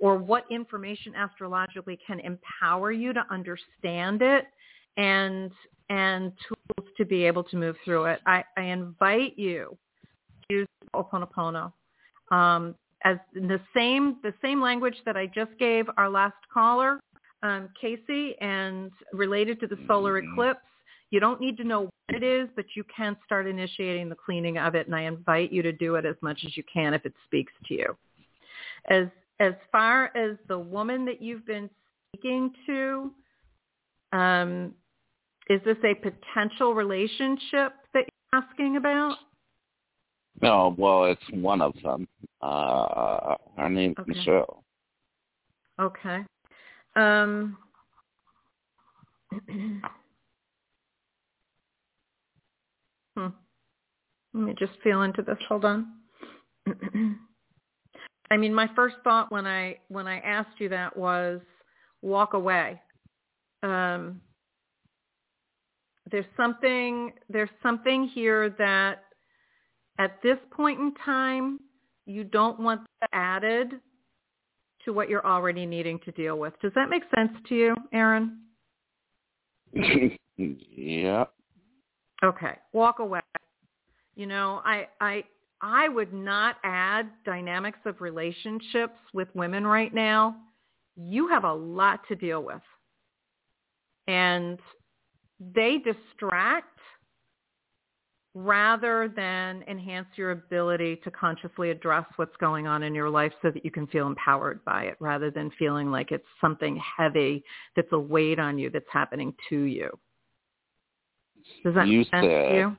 [0.00, 4.46] or what information astrologically can empower you to understand it
[4.96, 5.50] and
[5.90, 8.20] and tools to be able to move through it.
[8.26, 9.76] I, I invite you
[10.48, 11.72] to use Ho'oponopono.
[12.30, 12.74] Um,
[13.04, 17.00] as the same the same language that I just gave our last caller,
[17.42, 20.32] um, Casey, and related to the solar Mhm.
[20.32, 20.60] eclipse.
[21.10, 24.58] You don't need to know what it is, but you can start initiating the cleaning
[24.58, 27.06] of it, and I invite you to do it as much as you can if
[27.06, 27.98] it speaks to you.
[28.86, 29.08] As
[29.40, 31.70] as far as the woman that you've been
[32.08, 33.14] speaking to,
[34.12, 34.74] um,
[35.48, 39.16] is this a potential relationship that you're asking about?
[40.42, 42.08] No, well, it's one of them.
[42.40, 44.12] Uh, her name's Okay.
[44.12, 44.64] Michelle.
[45.80, 46.24] Okay.
[46.96, 47.56] Um,
[53.16, 53.26] hmm.
[54.34, 55.38] Let me just feel into this.
[55.48, 55.86] Hold on.
[58.30, 61.40] I mean, my first thought when I when I asked you that was
[62.02, 62.80] walk away.
[63.62, 64.20] Um,
[66.10, 69.04] there's something there's something here that
[69.98, 71.60] at this point in time
[72.06, 72.82] you don't want
[73.12, 73.80] added
[74.88, 76.54] to what you're already needing to deal with.
[76.62, 78.38] Does that make sense to you, Aaron?
[80.38, 81.24] yeah.
[82.24, 82.54] Okay.
[82.72, 83.20] Walk away.
[84.16, 85.24] You know, I I
[85.60, 90.36] I would not add dynamics of relationships with women right now.
[90.96, 92.62] You have a lot to deal with.
[94.06, 94.58] And
[95.54, 96.77] they distract
[98.34, 103.50] rather than enhance your ability to consciously address what's going on in your life so
[103.50, 107.42] that you can feel empowered by it rather than feeling like it's something heavy
[107.74, 109.90] that's a weight on you that's happening to you.
[111.64, 112.76] Does that You make sense said- to you?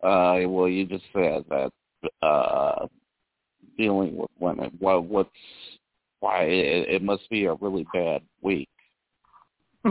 [0.00, 1.72] Uh, well, you just said that
[2.22, 2.86] uh,
[3.76, 4.70] dealing with women.
[4.78, 5.04] What?
[5.04, 5.30] What's
[6.20, 6.44] why?
[6.44, 8.68] It, it must be a really bad week.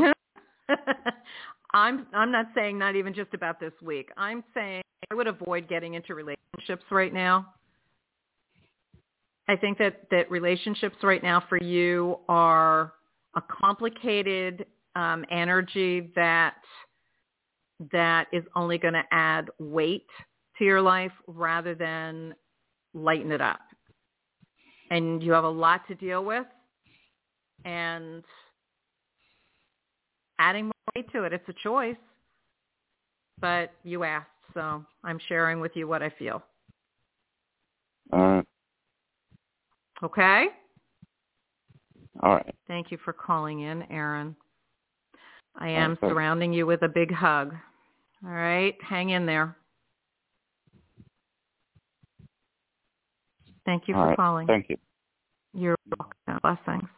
[1.78, 4.10] I'm I'm not saying not even just about this week.
[4.18, 7.54] I'm saying I would avoid getting into relationships right now.
[9.48, 12.94] I think that that relationships right now for you are
[13.36, 14.66] a complicated
[14.96, 16.56] um, energy that
[17.92, 20.08] that is only going to add weight
[20.58, 22.34] to your life rather than
[22.96, 23.60] lighten it up.
[24.90, 26.48] And you have a lot to deal with,
[27.66, 28.24] and
[30.40, 31.34] adding weight to it.
[31.34, 31.96] It's a choice,
[33.42, 36.44] but you asked, so I'm sharing with you what I feel.
[38.14, 38.46] All right.
[40.04, 40.48] Okay?
[42.22, 42.56] All right.
[42.68, 44.36] Thank you for calling in, Aaron.
[45.56, 46.10] I am Okay.
[46.10, 47.56] surrounding you with a big hug.
[48.24, 48.76] All right?
[48.82, 49.56] Hang in there.
[53.66, 54.16] Thank you All for right.
[54.16, 54.48] calling.
[54.48, 54.78] Thank you.
[55.54, 56.40] You're welcome.
[56.42, 56.90] Blessings.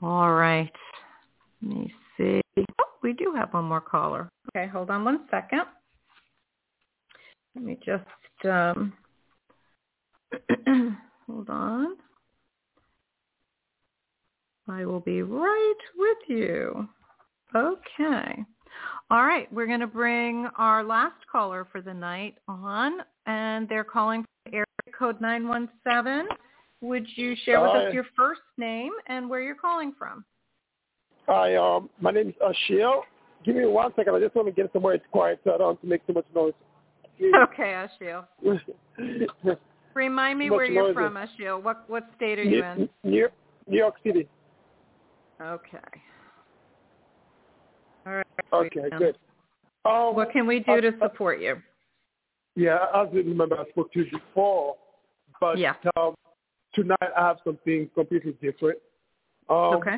[0.00, 0.72] All right.
[1.62, 2.40] Let me see.
[2.58, 4.28] Oh, we do have one more caller.
[4.56, 5.62] Okay, hold on one second.
[7.54, 8.04] Let me just
[8.44, 8.92] um,
[11.26, 11.96] hold on.
[14.68, 16.88] I will be right with you.
[17.54, 18.44] Okay.
[19.10, 23.84] All right, we're going to bring our last caller for the night on, and they're
[23.84, 26.28] calling from area code 917.
[26.82, 30.24] Would you share with us your first name and where you're calling from?
[31.28, 33.02] Hi, um, my name is Ashiel.
[33.44, 34.14] Give me one second.
[34.14, 36.14] I just want to get somewhere it's quiet so I don't have to make too
[36.14, 36.54] much noise.
[37.20, 38.26] Okay, Ashiel.
[39.94, 40.94] Remind me Much where you're noise.
[40.94, 41.60] from, Ashiel.
[41.62, 42.78] What what state are you in?
[42.78, 43.28] New, New,
[43.66, 44.28] New York City.
[45.42, 45.78] Okay.
[48.06, 48.26] All right.
[48.52, 49.16] Okay, good.
[49.84, 51.56] Um, What can we do to uh, uh, support you?
[52.54, 54.76] Yeah, I remember I spoke to you before,
[55.40, 55.74] but Yeah.
[55.96, 56.14] um,
[56.74, 58.78] tonight I have something completely different.
[59.50, 59.96] Um, Okay.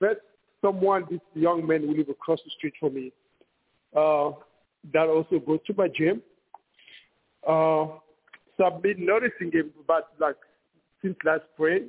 [0.00, 0.16] There's
[0.62, 3.12] someone, this young man who live across the street from me,
[3.96, 4.30] uh,
[4.92, 6.22] that also goes to my gym.
[7.46, 7.98] Uh,
[8.56, 10.36] so I've been noticing him about like
[11.02, 11.88] since last spring,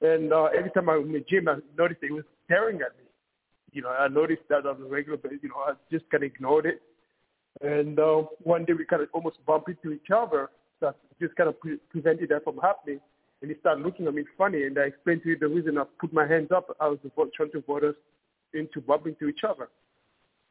[0.00, 3.04] and uh, every time I'm in the gym, I noticed he was staring at me.
[3.72, 5.40] You know, I noticed that on a regular basis.
[5.42, 6.80] You know, I just kind of ignored it.
[7.60, 10.50] And uh, one day we kind of almost bumped into each other.
[10.80, 13.00] So I just kind of pre- prevented that from happening.
[13.42, 15.84] And he started looking at me funny, and I explained to him the reason I
[16.00, 16.74] put my hands up.
[16.80, 16.98] I was
[17.36, 17.94] trying to avoid us
[18.54, 19.68] into bumping to each other.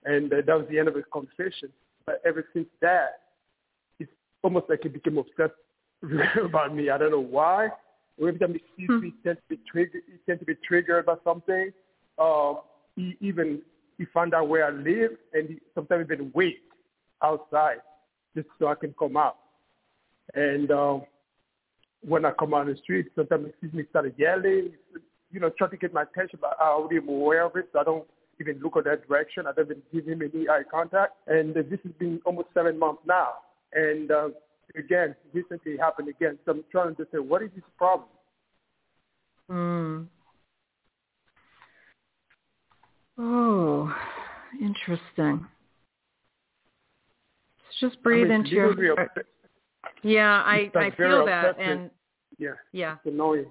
[0.05, 1.69] And uh, that was the end of the conversation.
[2.05, 3.21] But ever since that,
[3.99, 4.11] it's
[4.43, 5.53] almost like he became obsessed
[6.43, 6.89] about me.
[6.89, 7.69] I don't know why.
[8.19, 10.03] Every time he sees me, he tends to be triggered.
[10.05, 11.71] He tends to be triggered by something.
[12.19, 12.59] Um,
[12.95, 13.61] he even
[13.97, 16.59] he found out where I live, and he sometimes even wait
[17.23, 17.77] outside
[18.35, 19.37] just so I can come out.
[20.35, 21.03] And um,
[22.05, 24.71] when I come out on the street, sometimes he sees me start yelling,
[25.31, 27.79] you know, trying to get my attention, but I already am aware of it, so
[27.79, 28.05] I don't
[28.39, 29.47] even look at that direction.
[29.47, 31.13] I don't even give him any eye contact.
[31.27, 33.33] And this has been almost seven months now.
[33.73, 34.29] And uh,
[34.77, 36.37] again, recently happened again.
[36.45, 38.09] So I'm trying to say, what is his problem?
[39.49, 40.03] Hmm.
[43.17, 43.93] Oh,
[44.59, 45.45] interesting.
[47.79, 49.27] Just breathe I mean, into your heart.
[50.03, 51.89] Yeah, I I feel that, and
[52.37, 53.45] yeah, yeah, it's annoying.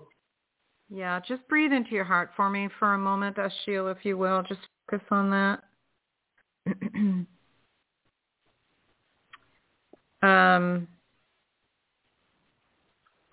[0.90, 4.42] Yeah, just breathe into your heart for me for a moment, Ashiel, if you will.
[4.42, 5.62] Just focus on that.
[10.22, 10.86] um,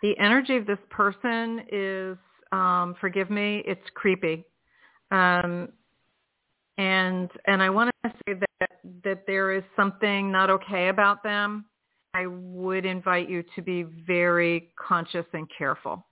[0.02, 2.18] the energy of this person is,
[2.54, 4.46] um, forgive me, it's creepy.
[5.12, 5.70] Um,
[6.78, 8.70] and and I want to say that
[9.04, 11.66] that there is something not okay about them.
[12.14, 16.06] I would invite you to be very conscious and careful.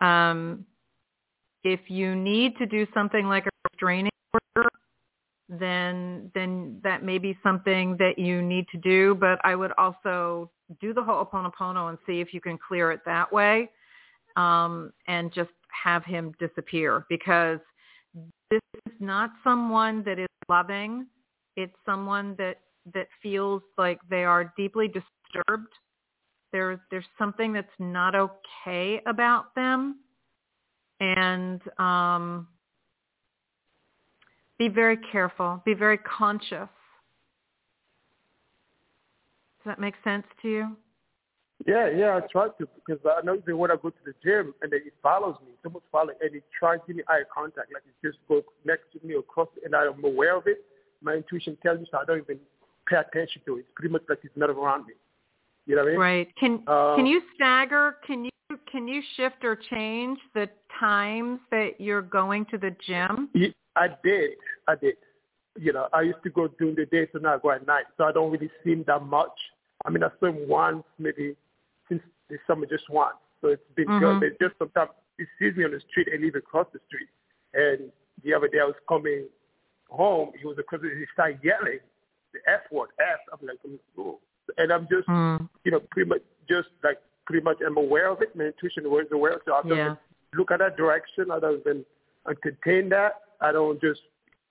[0.00, 0.64] Um,
[1.62, 4.10] if you need to do something like a restraining
[4.56, 4.68] order,
[5.48, 9.14] then then that may be something that you need to do.
[9.14, 10.50] But I would also
[10.80, 13.70] do the Ho'oponopono and see if you can clear it that way,
[14.36, 15.50] um, and just
[15.84, 17.58] have him disappear because
[18.50, 21.06] this is not someone that is loving.
[21.56, 22.60] It's someone that
[22.92, 25.72] that feels like they are deeply disturbed.
[26.52, 30.00] There's there's something that's not okay about them,
[31.00, 32.46] and um,
[34.58, 35.60] be very careful.
[35.64, 36.68] Be very conscious.
[39.58, 40.76] Does that make sense to you?
[41.66, 44.54] Yeah, yeah, I try to because I know that when I go to the gym
[44.60, 47.72] and then he follows me, someone follows and he tries to give me eye contact,
[47.72, 50.58] like he just goes next to me or across, and I'm aware of it.
[51.00, 52.38] My intuition tells me so I don't even
[52.86, 53.60] pay attention to it.
[53.60, 54.94] It's pretty much like he's not around me.
[55.66, 56.00] You know what I mean?
[56.00, 56.36] Right.
[56.36, 57.96] Can Um, can you stagger?
[58.06, 58.30] Can you
[58.70, 63.30] can you shift or change the times that you're going to the gym?
[63.76, 64.32] I did.
[64.68, 64.94] I did.
[65.56, 67.84] You know, I used to go during the day, so now I go at night.
[67.96, 69.32] So I don't really see him that much.
[69.84, 71.36] I mean, I saw him once, maybe
[71.88, 73.16] since the summer, just once.
[73.40, 73.98] So it's been Mhm.
[73.98, 74.20] good.
[74.20, 77.08] But just sometimes he sees me on the street and leave across the street.
[77.54, 79.28] And the other day I was coming
[79.90, 81.80] home, he was across the he started yelling
[82.34, 83.20] the F word, F.
[83.32, 83.58] I'm like,
[83.98, 84.18] oh.
[84.58, 85.48] and I'm just, Mm.
[85.64, 88.36] you know, pretty much just like pretty much I'm aware of it.
[88.36, 89.40] My intuition was aware.
[89.46, 89.96] So I don't Yeah.
[90.34, 91.30] look at that direction.
[91.30, 91.84] I don't even
[92.26, 93.20] I contain that.
[93.40, 94.00] I don't just,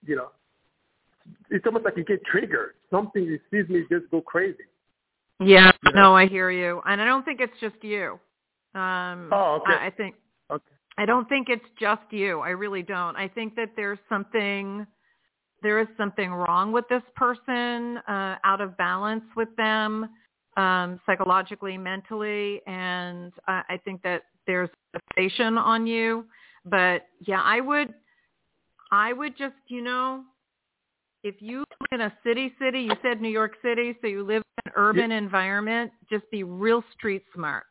[0.05, 0.29] you know,
[1.49, 2.75] it's almost like you get triggered.
[2.91, 4.65] Something he sees me just go crazy.
[5.39, 5.71] Yeah.
[5.83, 6.01] You know?
[6.01, 8.19] No, I hear you, and I don't think it's just you.
[8.75, 9.73] Um, Oh, okay.
[9.73, 10.15] I, I think
[10.51, 10.63] Okay.
[10.97, 12.39] I don't think it's just you.
[12.41, 13.15] I really don't.
[13.15, 14.85] I think that there's something
[15.63, 20.09] there is something wrong with this person, uh, out of balance with them,
[20.57, 26.25] um, psychologically, mentally, and I, I think that there's a fixation on you.
[26.65, 27.93] But yeah, I would,
[28.91, 30.23] I would just, you know,
[31.23, 34.43] if you live in a city, city, you said New York City, so you live
[34.43, 37.63] in an urban environment, just be real street smart.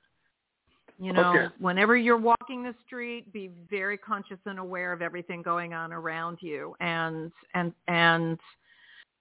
[1.03, 1.55] You know, Okay.
[1.59, 6.39] whenever you're walking the street, be very conscious and aware of everything going on around
[6.41, 6.77] you.
[6.79, 8.39] And and and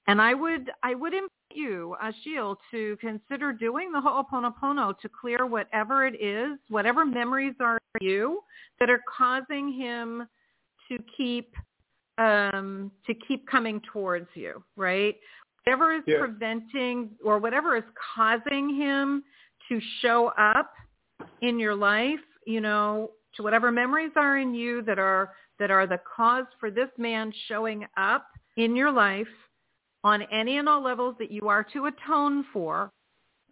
[0.05, 5.47] and I would I would invite you, Ashiel, to consider doing the Ho'oponopono to clear
[5.47, 8.43] whatever it is, whatever memories are you
[8.79, 10.27] that are causing him
[10.87, 11.55] to keep
[12.19, 15.17] um to keep coming towards you, right?
[15.65, 16.19] Whatever is Yeah.
[16.19, 17.83] preventing or whatever is
[18.15, 19.23] causing him
[19.67, 20.71] to show up
[21.41, 25.85] in your life, you know, to whatever memories are in you that are that are
[25.85, 28.25] the cause for this man showing up
[28.57, 29.27] in your life
[30.03, 32.91] on any and all levels that you are to atone for.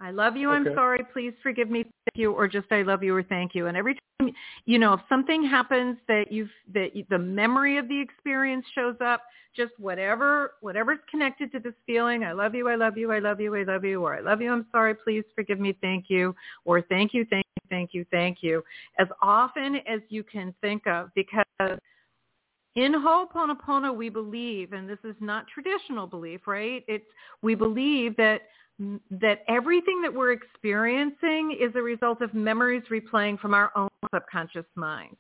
[0.01, 3.13] I love you, I'm sorry, please forgive me, thank you, or just I love you
[3.13, 3.67] or thank you.
[3.67, 4.31] And every time,
[4.65, 8.95] you know, if something happens that you've, that you, the memory of the experience shows
[9.03, 9.23] up,
[9.55, 13.41] just whatever, whatever's connected to this feeling, I love you, I love you, I love
[13.41, 16.33] you, I love you, or I love you, I'm sorry, please forgive me, thank you,
[16.63, 18.63] or thank you, thank you, thank you, thank you,
[18.99, 21.79] as often as you can think of, because
[22.75, 26.83] in Ho'oponopono, we believe, and this is not traditional belief, right?
[26.87, 27.05] It's
[27.41, 28.41] we believe that
[29.11, 34.65] that everything that we're experiencing is a result of memories replaying from our own subconscious
[34.75, 35.17] mind.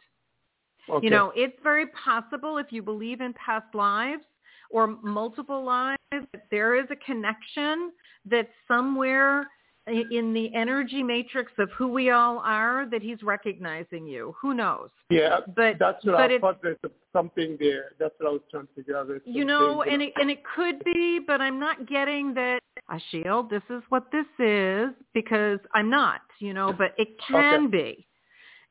[0.89, 1.05] Okay.
[1.05, 4.23] You know, it's very possible if you believe in past lives
[4.71, 7.91] or multiple lives, that there is a connection
[8.25, 9.47] that somewhere
[9.89, 14.35] in the energy matrix of who we all are that he's recognizing you.
[14.41, 14.89] Who knows?
[15.09, 16.61] Yeah, But that's what but I thought.
[16.61, 16.77] There's
[17.13, 17.91] something there.
[17.99, 19.07] That's what I was trying to figure out.
[19.25, 22.59] You know, and it and it could be, but I'm not getting that.
[22.89, 26.21] Ashiel, this is what this is because I'm not.
[26.39, 28.05] You know, but it can be.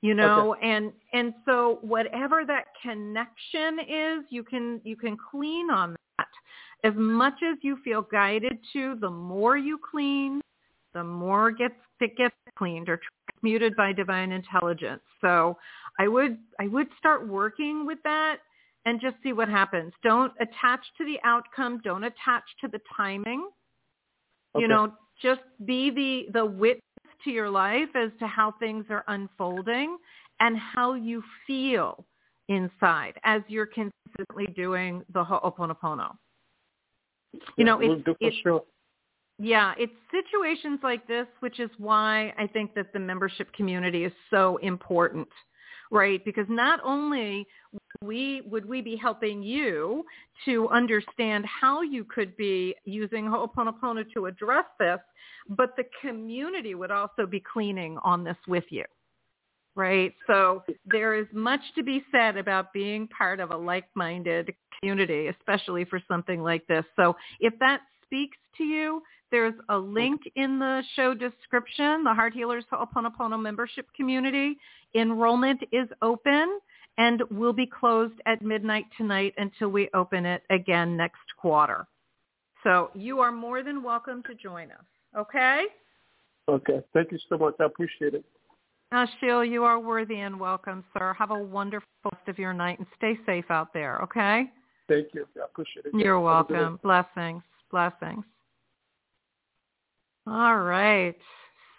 [0.00, 5.96] You know, and and so whatever that connection is, you can you can clean on
[6.18, 6.28] that
[6.84, 8.96] as much as you feel guided to.
[9.00, 10.40] The more you clean,
[10.94, 13.00] the more gets it gets cleaned or
[13.40, 15.02] transmuted by divine intelligence.
[15.20, 15.56] So
[15.98, 18.38] I would I would start working with that
[18.84, 19.92] and just see what happens.
[20.02, 21.80] Don't attach to the outcome.
[21.84, 23.48] Don't attach to the timing.
[24.54, 24.62] Okay.
[24.62, 26.82] You know, just be the the witness
[27.24, 29.98] to your life as to how things are unfolding
[30.40, 32.04] and how you feel
[32.48, 36.14] inside as you're consistently doing the Ho'oponopono.
[37.56, 38.62] You know, it's, it's sure.
[39.38, 44.12] Yeah, it's situations like this, which is why I think that the membership community is
[44.30, 45.28] so important,
[45.90, 46.24] right?
[46.24, 47.46] Because not only
[48.02, 50.04] we would we be helping you
[50.44, 54.98] to understand how you could be using Ho'oponopono to address this,
[55.48, 58.84] but the community would also be cleaning on this with you,
[59.76, 60.14] right?
[60.26, 65.84] So there is much to be said about being part of a like-minded community, especially
[65.84, 66.84] for something like this.
[66.96, 72.34] So if that speaks to you, there's a link in the show description, the Heart
[72.34, 74.56] Healers Ho'oponopono membership community.
[74.94, 76.58] Enrollment is open
[76.96, 81.86] and will be closed at midnight tonight until we open it again next quarter.
[82.64, 84.84] So you are more than welcome to join us.
[85.16, 85.64] Okay?
[86.48, 86.80] Okay.
[86.92, 87.54] Thank you so much.
[87.60, 88.24] I appreciate it.
[88.92, 91.14] Ashiel, you are worthy and welcome, sir.
[91.18, 94.50] Have a wonderful rest of your night and stay safe out there, okay?
[94.88, 95.26] Thank you.
[95.36, 95.92] I appreciate it.
[95.94, 96.80] You're Have a good welcome.
[96.82, 97.42] Blessings.
[97.70, 98.24] Blessings.
[100.30, 101.16] All right.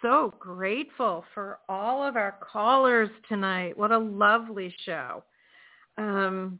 [0.02, 3.78] So grateful for all of our callers tonight.
[3.78, 5.22] What a lovely show.
[5.96, 6.58] Um,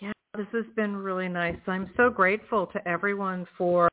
[0.00, 1.56] yeah, this has been really nice.
[1.66, 3.88] I'm so grateful to everyone for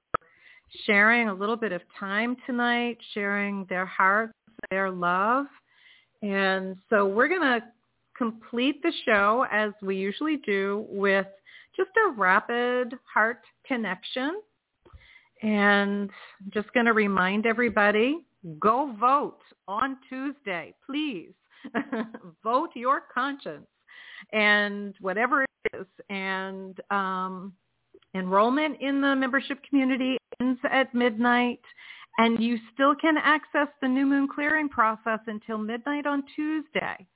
[0.85, 4.33] sharing a little bit of time tonight, sharing their hearts,
[4.69, 5.47] their love.
[6.21, 7.63] And so we're going to
[8.15, 11.25] complete the show as we usually do with
[11.75, 14.41] just a rapid heart connection.
[15.41, 16.09] And
[16.41, 18.25] I'm just going to remind everybody,
[18.59, 21.31] go vote on Tuesday, please.
[22.43, 23.67] vote your conscience
[24.33, 25.85] and whatever it is.
[26.09, 27.53] And um,
[28.15, 31.61] enrollment in the membership community ends at midnight.
[32.17, 37.07] And you still can access the new moon clearing process until midnight on Tuesday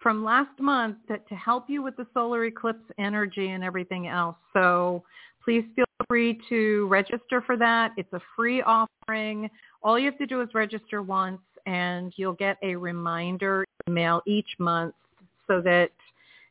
[0.00, 4.36] from last month to, to help you with the solar eclipse energy and everything else.
[4.54, 5.02] So
[5.48, 7.92] please feel free to register for that.
[7.96, 9.48] It's a free offering.
[9.82, 14.48] All you have to do is register once and you'll get a reminder email each
[14.58, 14.94] month
[15.46, 15.90] so that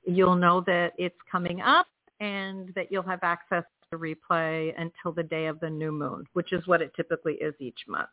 [0.07, 1.85] you'll know that it's coming up
[2.21, 6.51] and that you'll have access to replay until the day of the new moon, which
[6.51, 8.09] is what it typically is each month.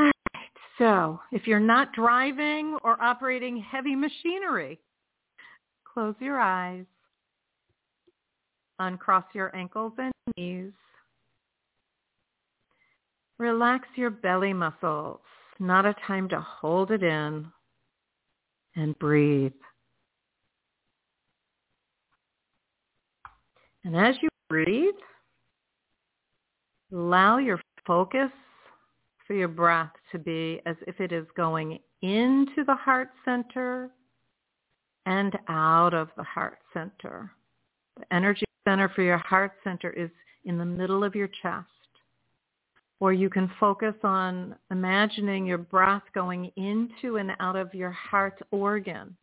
[0.00, 0.46] All right.
[0.78, 4.80] So if you're not driving or operating heavy machinery,
[5.92, 6.86] close your eyes,
[8.78, 10.72] uncross your ankles and knees,
[13.38, 15.20] relax your belly muscles,
[15.58, 17.46] not a time to hold it in,
[18.76, 19.52] and breathe.
[23.84, 24.94] And as you breathe,
[26.92, 28.30] allow your focus
[29.26, 33.90] for your breath to be as if it is going into the heart center
[35.06, 37.30] and out of the heart center.
[37.98, 40.10] The energy center for your heart center is
[40.44, 41.66] in the middle of your chest.
[42.98, 48.38] Or you can focus on imagining your breath going into and out of your heart
[48.50, 49.16] organ.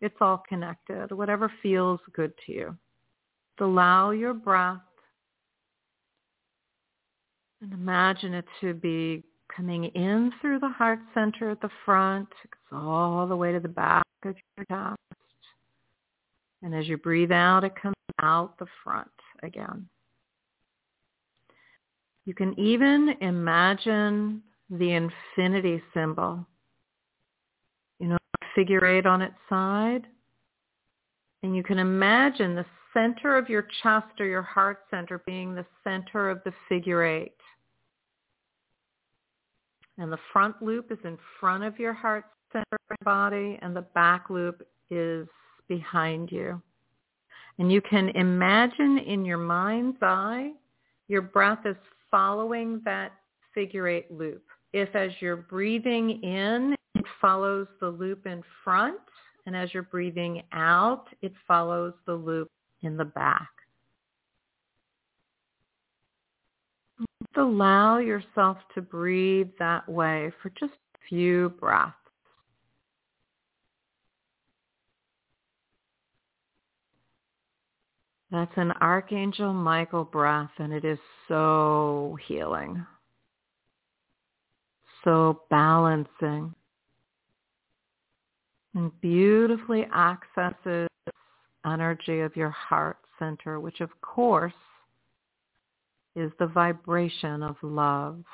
[0.00, 2.76] It's all connected, whatever feels good to you.
[3.58, 4.80] So allow your breath
[7.62, 9.22] and imagine it to be
[9.54, 12.28] coming in through the heart center at the front,
[12.72, 14.98] all the way to the back of your chest.
[16.62, 19.10] And as you breathe out, it comes out the front
[19.42, 19.88] again.
[22.24, 26.46] You can even imagine the infinity symbol,
[27.98, 28.16] you know,
[28.54, 30.06] figure eight on its side.
[31.42, 32.64] And you can imagine the
[32.94, 37.36] center of your chest or your heart center being the center of the figure eight.
[39.98, 44.30] And the front loop is in front of your heart center body and the back
[44.30, 45.28] loop is
[45.68, 46.62] behind you.
[47.58, 50.52] And you can imagine in your mind's eye,
[51.08, 51.76] your breath is
[52.10, 53.12] following that
[53.54, 54.42] figure eight loop.
[54.72, 58.98] If as you're breathing in, it follows the loop in front,
[59.46, 62.50] and as you're breathing out, it follows the loop
[62.82, 63.50] in the back.
[66.98, 71.94] Just allow yourself to breathe that way for just a few breaths.
[78.34, 80.98] That's an Archangel Michael breath, and it is
[81.28, 82.84] so healing,
[85.04, 86.52] so balancing,
[88.74, 90.88] and beautifully accesses
[91.64, 94.52] energy of your heart center, which of course
[96.16, 98.24] is the vibration of love.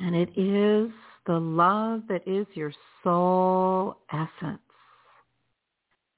[0.00, 0.90] And it is
[1.28, 2.72] the love that is your
[3.04, 4.58] soul essence.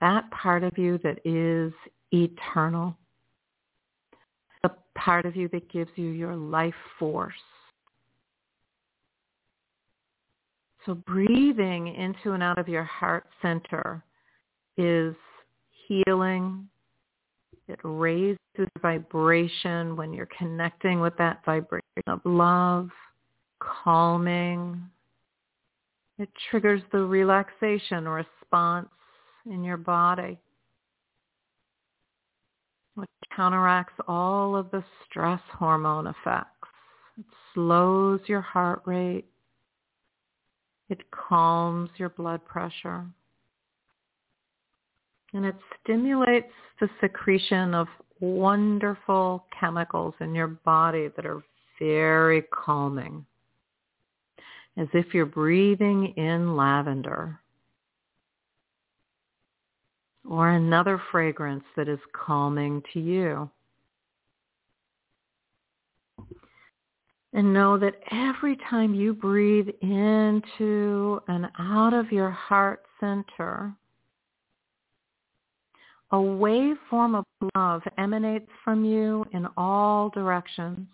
[0.00, 1.72] That part of you that is
[2.12, 2.96] eternal.
[4.62, 7.34] The part of you that gives you your life force.
[10.86, 14.04] So breathing into and out of your heart center
[14.78, 15.14] is
[15.88, 16.68] healing.
[17.66, 18.38] It raises
[18.80, 22.90] vibration when you're connecting with that vibration of love,
[23.58, 24.80] calming,
[26.20, 28.88] it triggers the relaxation response
[29.46, 30.38] in your body,
[32.94, 36.68] which counteracts all of the stress hormone effects.
[37.18, 37.24] It
[37.54, 39.24] slows your heart rate.
[40.90, 43.06] It calms your blood pressure.
[45.32, 47.86] And it stimulates the secretion of
[48.20, 51.42] wonderful chemicals in your body that are
[51.78, 53.24] very calming
[54.80, 57.38] as if you're breathing in lavender
[60.28, 63.50] or another fragrance that is calming to you.
[67.34, 73.72] And know that every time you breathe into and out of your heart center,
[76.10, 77.24] a waveform of
[77.54, 80.88] love emanates from you in all directions.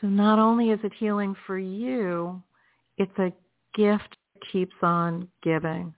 [0.00, 2.42] So not only is it healing for you,
[2.98, 3.32] it's a
[3.74, 5.94] gift that keeps on giving.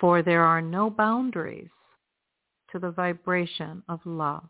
[0.00, 1.70] For there are no boundaries
[2.72, 4.48] to the vibration of love.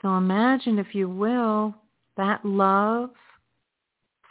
[0.00, 1.74] So imagine, if you will,
[2.16, 3.10] that love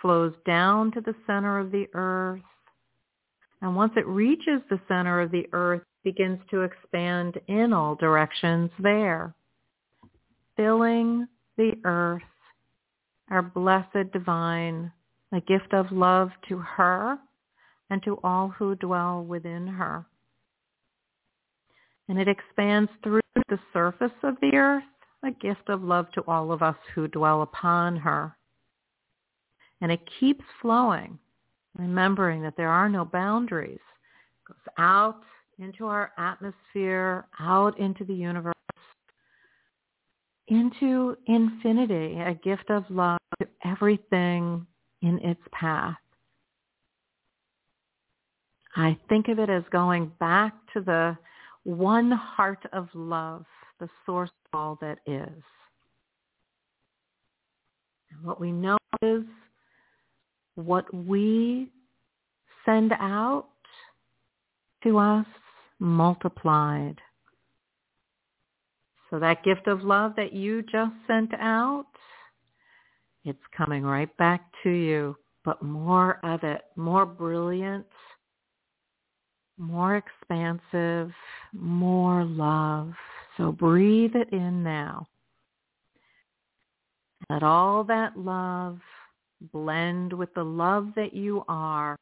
[0.01, 2.41] flows down to the center of the earth.
[3.61, 7.93] And once it reaches the center of the earth, it begins to expand in all
[7.95, 9.35] directions there
[10.60, 11.26] filling
[11.56, 12.22] the earth,
[13.31, 14.91] our blessed divine,
[15.31, 17.18] a gift of love to her
[17.90, 20.06] and to all who dwell within her.
[22.10, 24.84] And it expands through the surface of the earth,
[25.23, 28.36] a gift of love to all of us who dwell upon her.
[29.80, 31.18] And it keeps flowing,
[31.77, 33.80] remembering that there are no boundaries.
[33.80, 35.22] It goes out
[35.57, 38.53] into our atmosphere, out into the universe,
[40.49, 44.65] into infinity, a gift of love to everything
[45.01, 45.95] in its path.
[48.76, 51.17] I think of it as going back to the
[51.63, 53.45] one heart of love,
[53.80, 55.43] the source of all that is.
[58.11, 59.23] And what we know is
[60.55, 61.69] what we
[62.65, 63.47] send out
[64.84, 65.26] to us
[65.80, 66.99] multiplied
[69.10, 71.88] so that gift of love that you just sent out,
[73.26, 77.86] it's coming right back to you, but more of it, more brilliant,
[79.57, 81.11] more expansive,
[81.53, 82.94] more love.
[83.38, 85.07] So breathe it in now.
[87.30, 88.80] Let all that love
[89.53, 91.98] blend with the love that you are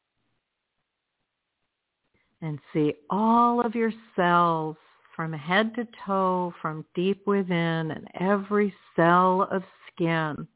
[2.40, 4.76] and see all of your cells
[5.18, 10.46] from head to toe, from deep within, and every cell of skin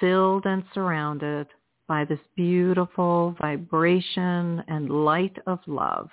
[0.00, 1.46] filled and surrounded
[1.86, 6.10] by this beautiful vibration and light of love.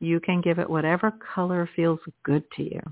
[0.00, 2.82] You can give it whatever color feels good to you.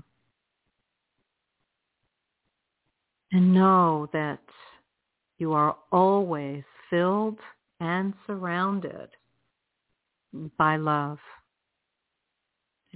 [3.33, 4.39] And know that
[5.39, 7.39] you are always filled
[7.81, 9.09] and surrounded
[10.57, 11.17] by love.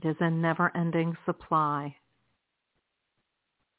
[0.03, 1.95] It is a never-ending supply.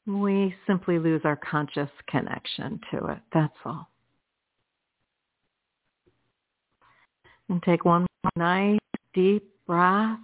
[0.07, 3.19] We simply lose our conscious connection to it.
[3.33, 3.89] That's all.
[7.49, 8.79] And take one nice
[9.13, 10.17] deep breath.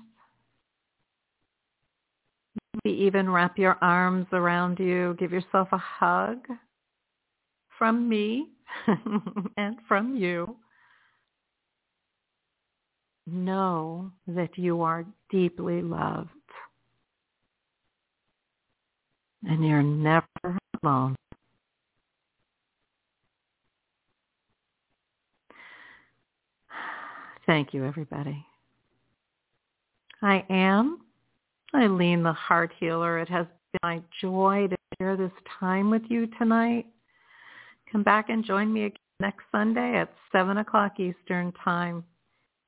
[2.83, 5.15] Maybe even wrap your arms around you.
[5.19, 6.47] Give yourself a hug
[7.77, 8.49] from me
[9.57, 10.55] and from you.
[13.27, 16.29] Know that you are deeply loved.
[19.43, 20.25] And you're never
[20.83, 21.15] alone.
[27.45, 28.45] Thank you, everybody.
[30.21, 31.01] I am
[31.73, 33.19] Ilene, the heart healer.
[33.19, 36.85] It has been my joy to share this time with you tonight.
[37.91, 42.03] Come back and join me again next Sunday at 7 o'clock Eastern Time.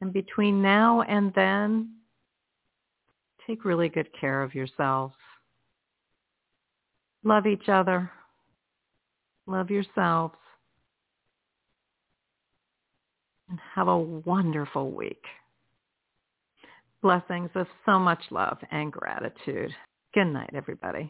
[0.04, 1.94] And between now and then,
[3.48, 5.16] take really good care of yourselves.
[7.24, 8.12] Love each other.
[9.48, 10.36] Love yourselves.
[13.48, 15.24] And have a wonderful week.
[17.02, 19.72] Blessings of so much love and gratitude.
[20.14, 21.10] Good night, everybody.